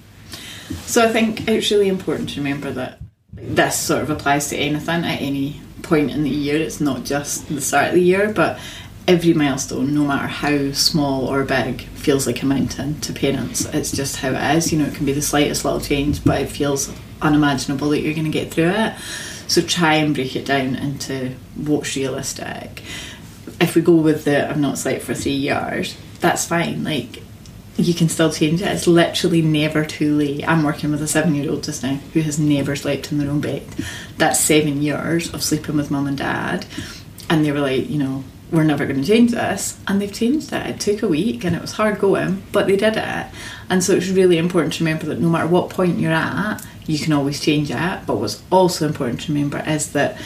So 0.85 1.03
I 1.03 1.11
think 1.11 1.47
it's 1.47 1.71
really 1.71 1.87
important 1.87 2.29
to 2.29 2.39
remember 2.39 2.71
that 2.71 2.99
this 3.33 3.77
sort 3.77 4.01
of 4.01 4.09
applies 4.09 4.49
to 4.49 4.57
anything 4.57 5.03
at 5.03 5.21
any 5.21 5.61
point 5.81 6.11
in 6.11 6.23
the 6.23 6.29
year. 6.29 6.57
It's 6.57 6.79
not 6.79 7.03
just 7.03 7.47
the 7.47 7.61
start 7.61 7.89
of 7.89 7.95
the 7.95 8.01
year, 8.01 8.31
but 8.31 8.59
every 9.07 9.33
milestone, 9.33 9.93
no 9.93 10.05
matter 10.05 10.27
how 10.27 10.71
small 10.71 11.27
or 11.27 11.43
big, 11.43 11.81
feels 11.81 12.25
like 12.25 12.41
a 12.41 12.45
mountain 12.45 12.99
to 13.01 13.13
parents. 13.13 13.65
It's 13.73 13.91
just 13.91 14.17
how 14.17 14.29
it 14.29 14.57
is. 14.57 14.71
You 14.71 14.79
know, 14.79 14.85
it 14.85 14.95
can 14.95 15.05
be 15.05 15.13
the 15.13 15.21
slightest 15.21 15.65
little 15.65 15.81
change, 15.81 16.23
but 16.23 16.41
it 16.41 16.49
feels 16.49 16.91
unimaginable 17.21 17.89
that 17.89 18.01
you're 18.01 18.13
going 18.13 18.25
to 18.25 18.31
get 18.31 18.53
through 18.53 18.69
it. 18.69 18.93
So 19.53 19.61
try 19.61 19.93
and 19.97 20.15
break 20.15 20.35
it 20.35 20.47
down 20.47 20.75
into 20.75 21.35
what's 21.55 21.95
realistic. 21.95 22.81
If 23.61 23.75
we 23.75 23.83
go 23.83 23.93
with 23.93 24.25
the 24.25 24.49
I've 24.49 24.59
not 24.59 24.79
slept 24.79 25.03
for 25.03 25.13
three 25.13 25.33
years, 25.33 25.95
that's 26.21 26.47
fine. 26.47 26.83
Like 26.83 27.21
you 27.77 27.93
can 27.93 28.09
still 28.09 28.31
change 28.31 28.63
it. 28.63 28.69
It's 28.69 28.87
literally 28.87 29.43
never 29.43 29.85
too 29.85 30.17
late. 30.17 30.47
I'm 30.47 30.63
working 30.63 30.89
with 30.89 31.03
a 31.03 31.07
seven 31.07 31.35
year 31.35 31.51
old 31.51 31.65
just 31.65 31.83
now 31.83 31.99
who 32.13 32.21
has 32.21 32.39
never 32.39 32.75
slept 32.75 33.11
in 33.11 33.19
their 33.19 33.29
own 33.29 33.41
bed. 33.41 33.67
That's 34.17 34.39
seven 34.39 34.81
years 34.81 35.31
of 35.31 35.43
sleeping 35.43 35.77
with 35.77 35.91
mum 35.91 36.07
and 36.07 36.17
dad. 36.17 36.65
And 37.29 37.45
they 37.45 37.51
were 37.51 37.59
like, 37.59 37.87
you 37.87 37.99
know, 37.99 38.23
we're 38.53 38.63
never 38.63 38.85
going 38.85 39.01
to 39.01 39.07
change 39.07 39.31
this. 39.31 39.79
And 39.87 39.99
they've 39.99 40.13
changed 40.13 40.53
it. 40.53 40.67
It 40.67 40.79
took 40.79 41.01
a 41.01 41.07
week 41.07 41.43
and 41.43 41.55
it 41.55 41.61
was 41.61 41.73
hard 41.73 41.99
going, 41.99 42.43
but 42.51 42.67
they 42.67 42.77
did 42.77 42.95
it. 42.95 43.27
And 43.69 43.83
so 43.83 43.95
it's 43.95 44.09
really 44.09 44.37
important 44.37 44.73
to 44.75 44.83
remember 44.83 45.07
that 45.07 45.19
no 45.19 45.27
matter 45.27 45.47
what 45.47 45.71
point 45.71 45.99
you're 45.99 46.11
at, 46.11 46.63
you 46.85 46.99
can 46.99 47.13
always 47.13 47.41
change 47.41 47.71
it. 47.71 48.01
But 48.05 48.17
what's 48.17 48.43
also 48.51 48.85
important 48.85 49.21
to 49.21 49.33
remember 49.33 49.63
is 49.67 49.91
that 49.93 50.21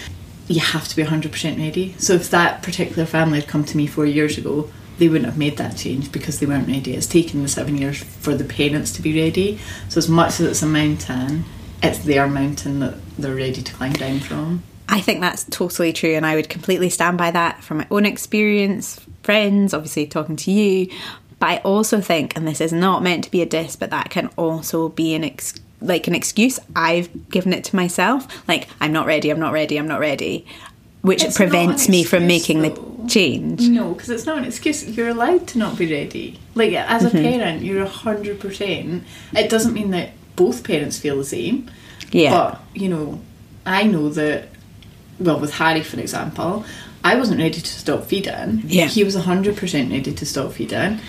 you 0.50 0.60
have 0.60 0.88
to 0.90 0.96
be 0.96 1.04
100% 1.04 1.58
ready. 1.58 1.96
So 1.98 2.13
if 2.13 2.30
that 2.32 2.63
particular 2.63 3.06
family 3.06 3.40
had 3.40 3.50
come 3.50 3.63
to 3.63 3.78
me 3.78 3.88
four 3.88 4.06
years 4.06 4.38
ago, 4.38 4.70
they 4.98 5.08
wouldn't 5.08 5.30
have 5.30 5.38
made 5.38 5.58
that 5.58 5.78
change 5.78 6.12
because 6.12 6.40
they 6.40 6.46
weren't 6.46 6.68
ready. 6.68 6.96
It's 6.96 7.08
taken 7.08 7.44
the 7.44 7.48
seven 7.48 7.78
years 7.78 8.04
for 8.04 8.36
the 8.36 8.44
parents 8.44 8.92
to 8.94 9.02
be 9.02 9.22
ready. 9.22 9.60
So 9.88 10.00
as 10.00 10.10
much 10.10 10.40
as 10.40 10.42
it's 10.42 10.62
a 10.63 10.66
mountain, 10.66 11.46
it's 11.82 12.00
their 12.00 12.28
mountain 12.28 12.80
that 12.80 12.96
they're 13.18 13.36
ready 13.36 13.62
to 13.62 13.74
climb 13.74 13.94
down 13.94 14.20
from. 14.20 14.63
I 14.89 15.02
think 15.02 15.19
that's 15.19 15.43
totally 15.45 15.91
true, 15.91 16.13
and 16.13 16.26
I 16.26 16.36
would 16.36 16.50
completely 16.50 16.89
stand 16.89 17.17
by 17.17 17.32
that 17.32 17.63
from 17.63 17.80
my 17.80 17.88
own 17.91 18.06
experience, 18.06 19.00
friends, 19.23 19.73
obviously 19.73 20.08
talking 20.08 20.38
to 20.38 20.52
you. 20.52 20.89
But 21.39 21.50
I 21.50 21.58
also 21.58 22.02
think, 22.02 22.36
and 22.36 22.47
this 22.47 22.62
is 22.62 22.71
not 22.71 23.04
meant 23.04 23.26
to 23.26 23.32
be 23.32 23.41
a 23.41 23.45
diss, 23.45 23.76
but 23.76 23.89
that 23.89 24.10
can 24.10 24.28
also 24.38 24.89
be 24.89 25.13
an 25.13 25.23
ex- 25.23 25.60
like 25.82 26.08
an 26.08 26.15
excuse. 26.15 26.60
I've 26.76 27.30
given 27.30 27.54
it 27.54 27.63
to 27.65 27.76
myself, 27.76 28.28
like 28.47 28.69
I'm 28.80 28.93
not 28.93 29.06
ready, 29.06 29.30
I'm 29.30 29.39
not 29.39 29.54
ready, 29.54 29.78
I'm 29.78 29.88
not 29.88 30.00
ready, 30.00 30.45
which 31.02 31.23
It's 31.23 31.36
prevents 31.36 31.89
me 31.89 32.04
from 32.04 32.26
making 32.26 32.62
though. 32.62 32.69
the 32.69 33.08
change. 33.10 33.67
No, 33.67 33.93
because 33.93 34.10
it's 34.10 34.26
not 34.26 34.38
an 34.38 34.45
excuse. 34.45 34.86
You're 34.86 35.10
allowed 35.10 35.47
to 35.50 35.60
not 35.60 35.78
be 35.78 35.91
ready. 35.91 36.39
Like 36.56 36.73
as 36.73 37.04
a 37.04 37.10
mm-hmm. 37.10 37.39
parent, 37.39 37.62
you're 37.62 37.86
hundred 37.86 38.39
percent. 38.39 39.04
It 39.34 39.50
doesn't 39.50 39.73
mean 39.73 39.91
that 39.91 40.12
both 40.36 40.63
parents 40.63 40.97
feel 40.97 41.17
the 41.17 41.26
same. 41.26 41.69
Yeah. 42.12 42.32
But 42.32 42.62
you 42.73 42.88
know, 42.88 43.21
I 43.65 43.84
know 43.84 44.10
that. 44.10 44.50
Well, 45.19 45.39
with 45.39 45.53
Harry, 45.56 45.82
for 45.84 45.99
example, 45.99 46.63
I 47.03 47.15
wasn't 47.15 47.39
ready 47.39 47.60
to 47.62 47.67
stop 47.67 48.06
feeding. 48.06 48.63
Yeah. 48.65 48.86
He 48.86 49.03
was 49.03 49.15
hundred 49.15 49.58
percent 49.58 49.91
ready 49.91 50.13
to 50.13 50.25
stop 50.25 50.51
feeding. 50.53 50.99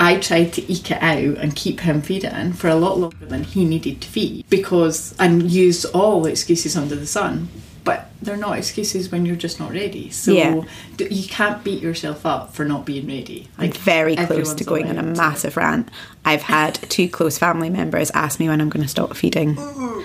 I 0.00 0.18
tried 0.18 0.52
to 0.52 0.72
eke 0.72 0.92
it 0.92 1.02
out 1.02 1.38
and 1.38 1.56
keep 1.56 1.80
him 1.80 2.02
feeding 2.02 2.52
for 2.52 2.68
a 2.68 2.76
lot 2.76 2.98
longer 2.98 3.26
than 3.26 3.42
he 3.42 3.64
needed 3.64 4.00
to 4.02 4.08
feed 4.08 4.44
because 4.48 5.12
and 5.18 5.50
used 5.50 5.86
all 5.92 6.24
excuses 6.26 6.76
under 6.76 6.94
the 6.94 7.06
sun. 7.06 7.48
But 7.82 8.10
they're 8.22 8.36
not 8.36 8.58
excuses 8.58 9.10
when 9.10 9.24
you're 9.26 9.34
just 9.34 9.58
not 9.58 9.72
ready. 9.72 10.10
So 10.10 10.32
Yeah. 10.32 10.62
you 10.98 11.26
can't 11.26 11.64
beat 11.64 11.82
yourself 11.82 12.24
up 12.26 12.54
for 12.54 12.64
not 12.64 12.84
being 12.84 13.06
ready. 13.08 13.48
I'm 13.58 13.72
very 13.72 14.14
close 14.14 14.52
to 14.54 14.62
going 14.64 14.88
on 14.88 14.98
a 14.98 15.02
massive 15.02 15.56
rant. 15.56 15.88
I've 16.24 16.42
had 16.42 16.74
two 16.90 17.08
close 17.08 17.38
family 17.38 17.70
members 17.70 18.10
ask 18.12 18.38
me 18.38 18.48
when 18.48 18.60
I'm 18.60 18.68
going 18.68 18.82
to 18.84 18.88
stop 18.88 19.16
feeding. 19.16 19.56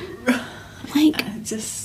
Like, 0.95 1.25
I 1.25 1.39
just 1.43 1.82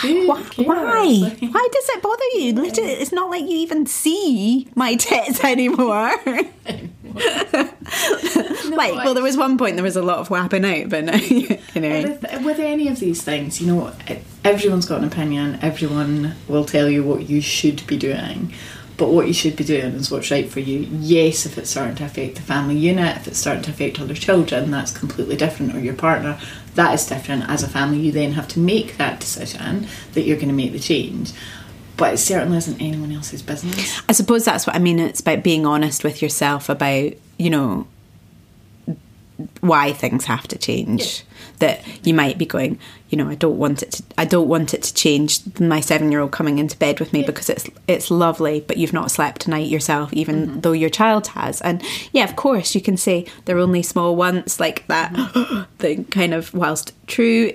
why? 0.00 0.42
cares? 0.50 0.66
Why? 0.68 1.04
Like- 1.04 1.40
Why 1.40 1.68
does 1.72 1.88
it 1.90 2.02
bother 2.02 2.24
you? 2.34 2.54
Literally, 2.54 2.92
it's 2.92 3.12
not 3.12 3.30
like 3.30 3.42
you 3.42 3.56
even 3.58 3.86
see 3.86 4.68
my 4.74 4.94
tits 4.96 5.42
anymore. 5.44 6.12
like, 8.70 8.94
well, 8.94 9.14
there 9.14 9.22
was 9.22 9.36
one 9.36 9.58
point 9.58 9.76
there 9.76 9.84
was 9.84 9.96
a 9.96 10.02
lot 10.02 10.18
of 10.18 10.30
whapping 10.30 10.64
out, 10.64 10.88
but 10.88 11.30
you 11.30 11.58
know. 11.74 12.02
With, 12.02 12.22
with 12.44 12.58
any 12.58 12.88
of 12.88 12.98
these 13.00 13.22
things, 13.22 13.60
you 13.60 13.66
know, 13.66 13.92
everyone's 14.44 14.86
got 14.86 14.98
an 15.00 15.04
opinion. 15.06 15.58
Everyone 15.62 16.34
will 16.48 16.64
tell 16.64 16.88
you 16.88 17.02
what 17.04 17.28
you 17.28 17.40
should 17.40 17.86
be 17.86 17.96
doing. 17.96 18.52
But 18.98 19.08
what 19.08 19.26
you 19.26 19.32
should 19.32 19.56
be 19.56 19.64
doing 19.64 19.94
is 19.94 20.10
what's 20.10 20.30
right 20.30 20.48
for 20.48 20.60
you. 20.60 20.86
Yes, 21.00 21.46
if 21.46 21.56
it's 21.58 21.70
starting 21.70 21.96
to 21.96 22.04
affect 22.04 22.36
the 22.36 22.42
family 22.42 22.76
unit, 22.76 23.16
if 23.16 23.26
it's 23.26 23.38
starting 23.38 23.62
to 23.64 23.70
affect 23.70 23.98
other 24.00 24.14
children, 24.14 24.70
that's 24.70 24.96
completely 24.96 25.34
different, 25.34 25.74
or 25.74 25.80
your 25.80 25.94
partner, 25.94 26.38
that 26.74 26.94
is 26.94 27.06
different. 27.06 27.48
As 27.48 27.62
a 27.62 27.68
family, 27.68 27.98
you 27.98 28.12
then 28.12 28.32
have 28.32 28.48
to 28.48 28.58
make 28.58 28.96
that 28.96 29.20
decision 29.20 29.86
that 30.14 30.22
you're 30.22 30.36
going 30.36 30.48
to 30.48 30.54
make 30.54 30.72
the 30.72 30.78
change. 30.78 31.32
but 31.96 32.14
it 32.14 32.18
certainly 32.18 32.56
isn't 32.58 32.80
anyone 32.80 33.12
else's 33.12 33.42
business. 33.42 34.00
I 34.08 34.12
suppose 34.12 34.44
that's 34.44 34.66
what 34.66 34.74
I 34.74 34.78
mean. 34.78 34.98
It's 34.98 35.20
about 35.20 35.42
being 35.42 35.66
honest 35.66 36.02
with 36.04 36.22
yourself 36.22 36.68
about, 36.68 37.12
you 37.38 37.50
know, 37.50 37.86
why 39.60 39.92
things 39.92 40.24
have 40.26 40.46
to 40.48 40.58
change. 40.58 41.24
That 41.58 41.84
you 42.04 42.12
might 42.12 42.38
be 42.38 42.46
going, 42.46 42.80
you 43.08 43.16
know, 43.18 43.28
I 43.28 43.36
don't 43.36 43.58
want 43.58 43.82
it 43.82 43.92
to. 43.92 44.02
I 44.18 44.24
don't 44.24 44.48
want 44.48 44.74
it 44.74 44.82
to 44.82 44.94
change. 44.94 45.40
My 45.60 45.80
seven-year-old 45.80 46.32
coming 46.32 46.58
into 46.58 46.76
bed 46.76 46.98
with 46.98 47.12
me 47.12 47.22
because 47.22 47.48
it's 47.48 47.68
it's 47.86 48.10
lovely, 48.10 48.60
but 48.60 48.78
you've 48.78 48.92
not 48.92 49.10
slept 49.10 49.42
tonight 49.42 49.68
yourself, 49.68 50.12
even 50.12 50.46
mm-hmm. 50.46 50.60
though 50.60 50.72
your 50.72 50.90
child 50.90 51.28
has. 51.28 51.60
And 51.60 51.82
yeah, 52.12 52.24
of 52.24 52.34
course, 52.34 52.74
you 52.74 52.80
can 52.80 52.96
say 52.96 53.26
they're 53.44 53.58
only 53.58 53.82
small 53.82 54.16
once, 54.16 54.58
like 54.58 54.86
that 54.88 55.12
mm-hmm. 55.12 55.62
thing. 55.78 56.04
Kind 56.06 56.34
of, 56.34 56.52
whilst 56.52 56.92
true, 57.06 57.52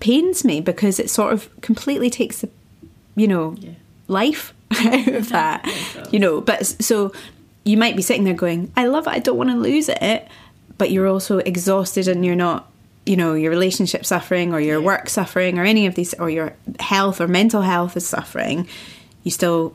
pains 0.00 0.44
me 0.44 0.60
because 0.60 0.98
it 0.98 1.10
sort 1.10 1.32
of 1.32 1.48
completely 1.60 2.10
takes 2.10 2.40
the, 2.40 2.48
you 3.14 3.28
know, 3.28 3.54
Yeah. 3.58 3.72
life 4.08 4.52
out 4.72 4.84
of 4.84 5.04
mm-hmm. 5.04 5.20
that. 5.30 6.12
You 6.12 6.18
know, 6.18 6.40
but 6.40 6.66
so 6.66 7.12
you 7.64 7.76
might 7.76 7.96
be 7.96 8.02
sitting 8.02 8.24
there 8.24 8.34
going, 8.34 8.72
I 8.76 8.86
love 8.86 9.06
it, 9.06 9.10
I 9.10 9.18
don't 9.18 9.36
want 9.36 9.50
to 9.50 9.56
lose 9.56 9.88
it, 9.88 10.28
but 10.78 10.90
you're 10.90 11.06
also 11.06 11.38
exhausted 11.38 12.08
and 12.08 12.24
you're 12.24 12.34
not, 12.34 12.70
you 13.06 13.16
know, 13.16 13.34
your 13.34 13.50
relationship 13.50 14.04
suffering 14.04 14.52
or 14.52 14.60
your 14.60 14.80
work 14.80 15.08
suffering 15.08 15.58
or 15.58 15.64
any 15.64 15.86
of 15.86 15.94
these, 15.94 16.14
or 16.14 16.30
your 16.30 16.54
health 16.80 17.20
or 17.20 17.28
mental 17.28 17.62
health 17.62 17.96
is 17.96 18.06
suffering. 18.06 18.66
You 19.22 19.30
still, 19.30 19.74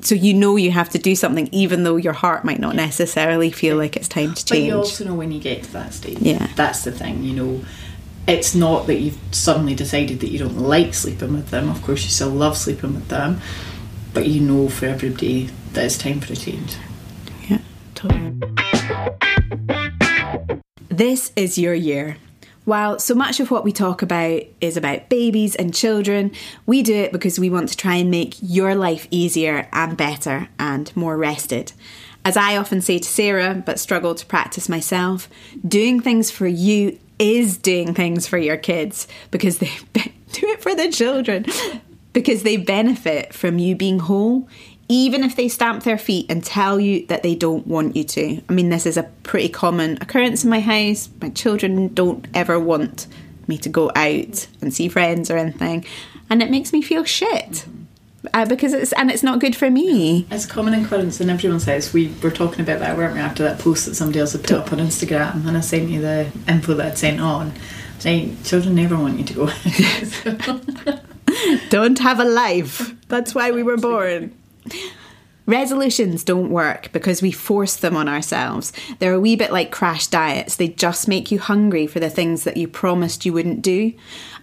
so 0.00 0.14
you 0.14 0.34
know 0.34 0.56
you 0.56 0.70
have 0.70 0.88
to 0.90 0.98
do 0.98 1.14
something, 1.14 1.48
even 1.52 1.82
though 1.84 1.96
your 1.96 2.12
heart 2.12 2.44
might 2.44 2.60
not 2.60 2.74
necessarily 2.74 3.50
feel 3.50 3.76
like 3.76 3.96
it's 3.96 4.08
time 4.08 4.34
to 4.34 4.44
change. 4.44 4.48
But 4.48 4.58
you 4.60 4.76
also 4.76 5.04
know 5.04 5.14
when 5.14 5.32
you 5.32 5.40
get 5.40 5.64
to 5.64 5.72
that 5.72 5.94
stage. 5.94 6.18
Yeah. 6.18 6.48
That's 6.56 6.84
the 6.84 6.92
thing, 6.92 7.22
you 7.22 7.34
know. 7.34 7.64
It's 8.26 8.54
not 8.54 8.86
that 8.88 8.96
you've 8.96 9.18
suddenly 9.30 9.74
decided 9.74 10.20
that 10.20 10.28
you 10.28 10.38
don't 10.38 10.58
like 10.58 10.92
sleeping 10.92 11.32
with 11.32 11.48
them. 11.48 11.70
Of 11.70 11.80
course, 11.82 12.04
you 12.04 12.10
still 12.10 12.28
love 12.28 12.58
sleeping 12.58 12.94
with 12.94 13.08
them. 13.08 13.40
But 14.12 14.26
you 14.26 14.40
know 14.40 14.68
for 14.68 14.86
everybody 14.86 15.50
that 15.72 15.84
it's 15.84 15.96
time 15.96 16.20
for 16.20 16.34
a 16.34 16.36
change. 16.36 16.76
Yeah, 17.48 17.60
totally. 17.94 18.67
This 20.98 21.30
is 21.36 21.56
your 21.56 21.74
year. 21.74 22.16
While 22.64 22.98
so 22.98 23.14
much 23.14 23.38
of 23.38 23.52
what 23.52 23.62
we 23.62 23.70
talk 23.70 24.02
about 24.02 24.42
is 24.60 24.76
about 24.76 25.08
babies 25.08 25.54
and 25.54 25.72
children, 25.72 26.32
we 26.66 26.82
do 26.82 26.92
it 26.92 27.12
because 27.12 27.38
we 27.38 27.48
want 27.48 27.68
to 27.68 27.76
try 27.76 27.94
and 27.94 28.10
make 28.10 28.34
your 28.42 28.74
life 28.74 29.06
easier 29.12 29.68
and 29.72 29.96
better 29.96 30.48
and 30.58 30.90
more 30.96 31.16
rested. 31.16 31.70
As 32.24 32.36
I 32.36 32.56
often 32.56 32.80
say 32.80 32.98
to 32.98 33.08
Sarah, 33.08 33.62
but 33.64 33.78
struggle 33.78 34.16
to 34.16 34.26
practice 34.26 34.68
myself, 34.68 35.28
doing 35.64 36.00
things 36.00 36.32
for 36.32 36.48
you 36.48 36.98
is 37.20 37.58
doing 37.58 37.94
things 37.94 38.26
for 38.26 38.36
your 38.36 38.56
kids 38.56 39.06
because 39.30 39.58
they 39.58 39.70
do 39.94 40.48
it 40.48 40.64
for 40.64 40.74
the 40.74 40.90
children 40.90 41.46
because 42.12 42.42
they 42.42 42.56
benefit 42.56 43.32
from 43.32 43.60
you 43.60 43.76
being 43.76 44.00
whole, 44.00 44.48
even 44.88 45.22
if 45.22 45.36
they 45.36 45.48
stamp 45.48 45.84
their 45.84 45.98
feet 45.98 46.26
and 46.30 46.42
tell 46.42 46.80
you 46.80 47.06
that 47.06 47.22
they 47.22 47.34
don't 47.34 47.66
want 47.66 47.94
you 47.94 48.04
to. 48.04 48.42
I 48.48 48.52
mean, 48.52 48.70
this 48.70 48.86
is 48.86 48.96
a 48.96 49.02
pretty 49.22 49.48
common 49.50 49.98
occurrence 50.00 50.44
in 50.44 50.50
my 50.50 50.60
house. 50.60 51.08
My 51.20 51.28
children 51.30 51.92
don't 51.94 52.26
ever 52.34 52.58
want 52.58 53.06
me 53.46 53.58
to 53.58 53.68
go 53.68 53.90
out 53.94 54.46
and 54.60 54.72
see 54.72 54.88
friends 54.88 55.30
or 55.30 55.36
anything, 55.36 55.84
and 56.30 56.42
it 56.42 56.50
makes 56.50 56.72
me 56.72 56.82
feel 56.82 57.04
shit. 57.04 57.66
Uh, 58.34 58.44
because 58.44 58.72
it's 58.72 58.92
and 58.94 59.10
it's 59.10 59.22
not 59.22 59.38
good 59.38 59.54
for 59.54 59.70
me. 59.70 60.26
It's 60.30 60.44
common 60.44 60.74
occurrence, 60.74 61.20
and 61.20 61.30
everyone 61.30 61.60
says 61.60 61.92
we 61.92 62.12
were 62.22 62.30
talking 62.30 62.60
about 62.60 62.80
that, 62.80 62.96
weren't 62.96 63.14
we? 63.14 63.20
After 63.20 63.44
that 63.44 63.60
post 63.60 63.86
that 63.86 63.94
somebody 63.94 64.18
else 64.18 64.32
had 64.32 64.42
put 64.42 64.52
up 64.52 64.72
on 64.72 64.80
Instagram, 64.80 65.46
and 65.46 65.56
I 65.56 65.60
sent 65.60 65.88
you 65.88 66.00
the 66.00 66.30
info 66.48 66.74
that 66.74 66.86
I'd 66.86 66.98
sent 66.98 67.20
on. 67.20 67.52
Saying 68.00 68.36
children 68.44 68.74
never 68.74 68.96
want 68.96 69.18
you 69.18 69.24
to 69.24 69.34
go. 69.34 71.00
Don't 71.70 71.98
have 71.98 72.20
a 72.20 72.24
life. 72.24 72.94
That's 73.08 73.34
why 73.34 73.50
we 73.50 73.62
were 73.62 73.76
born. 73.76 74.34
Resolutions 75.48 76.24
don't 76.24 76.50
work 76.50 76.92
because 76.92 77.22
we 77.22 77.32
force 77.32 77.74
them 77.74 77.96
on 77.96 78.06
ourselves. 78.06 78.70
They're 78.98 79.14
a 79.14 79.20
wee 79.20 79.34
bit 79.34 79.50
like 79.50 79.72
crash 79.72 80.06
diets. 80.06 80.56
They 80.56 80.68
just 80.68 81.08
make 81.08 81.30
you 81.30 81.38
hungry 81.38 81.86
for 81.86 82.00
the 82.00 82.10
things 82.10 82.44
that 82.44 82.58
you 82.58 82.68
promised 82.68 83.24
you 83.24 83.32
wouldn't 83.32 83.62
do. 83.62 83.94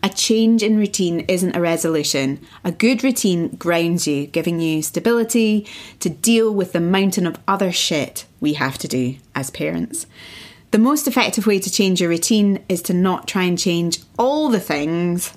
A 0.02 0.10
change 0.10 0.64
in 0.64 0.78
routine 0.78 1.20
isn't 1.28 1.56
a 1.56 1.62
resolution. 1.62 2.40
A 2.64 2.72
good 2.72 3.04
routine 3.04 3.50
grounds 3.50 4.08
you, 4.08 4.26
giving 4.26 4.60
you 4.60 4.82
stability 4.82 5.68
to 6.00 6.10
deal 6.10 6.52
with 6.52 6.74
the 6.74 6.82
mountain 6.82 7.28
of 7.28 7.38
other 7.48 7.72
shit 7.72 8.26
we 8.40 8.54
have 8.54 8.80
to 8.80 8.88
do 8.88 9.18
as 9.36 9.52
parents. 9.52 10.08
The 10.72 10.80
most 10.80 11.08
effective 11.08 11.46
way 11.46 11.60
to 11.60 11.72
change 11.72 12.02
your 12.02 12.10
routine 12.10 12.66
is 12.68 12.82
to 12.82 12.94
not 12.94 13.28
try 13.28 13.44
and 13.44 13.60
change 13.60 14.00
all 14.18 14.50
the 14.50 14.60
things 14.60 15.34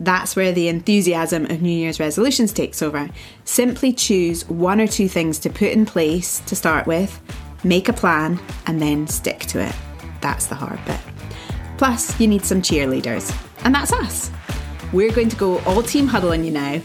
that's 0.00 0.34
where 0.34 0.50
the 0.50 0.68
enthusiasm 0.68 1.44
of 1.44 1.60
New 1.60 1.70
Year's 1.70 2.00
resolutions 2.00 2.52
takes 2.52 2.82
over. 2.82 3.10
Simply 3.44 3.92
choose 3.92 4.48
one 4.48 4.80
or 4.80 4.86
two 4.86 5.08
things 5.08 5.38
to 5.40 5.50
put 5.50 5.68
in 5.68 5.84
place 5.84 6.40
to 6.40 6.56
start 6.56 6.86
with, 6.86 7.20
make 7.62 7.88
a 7.88 7.92
plan, 7.92 8.40
and 8.66 8.80
then 8.80 9.06
stick 9.06 9.40
to 9.40 9.60
it. 9.60 9.74
That's 10.22 10.46
the 10.46 10.54
hard 10.54 10.82
bit. 10.86 11.00
Plus, 11.76 12.18
you 12.18 12.26
need 12.26 12.44
some 12.44 12.62
cheerleaders, 12.62 13.34
and 13.64 13.74
that's 13.74 13.92
us. 13.92 14.30
We're 14.92 15.12
going 15.12 15.28
to 15.28 15.36
go 15.36 15.58
all 15.60 15.82
team 15.82 16.06
huddle 16.06 16.32
on 16.32 16.44
you 16.44 16.50
now. 16.50 16.80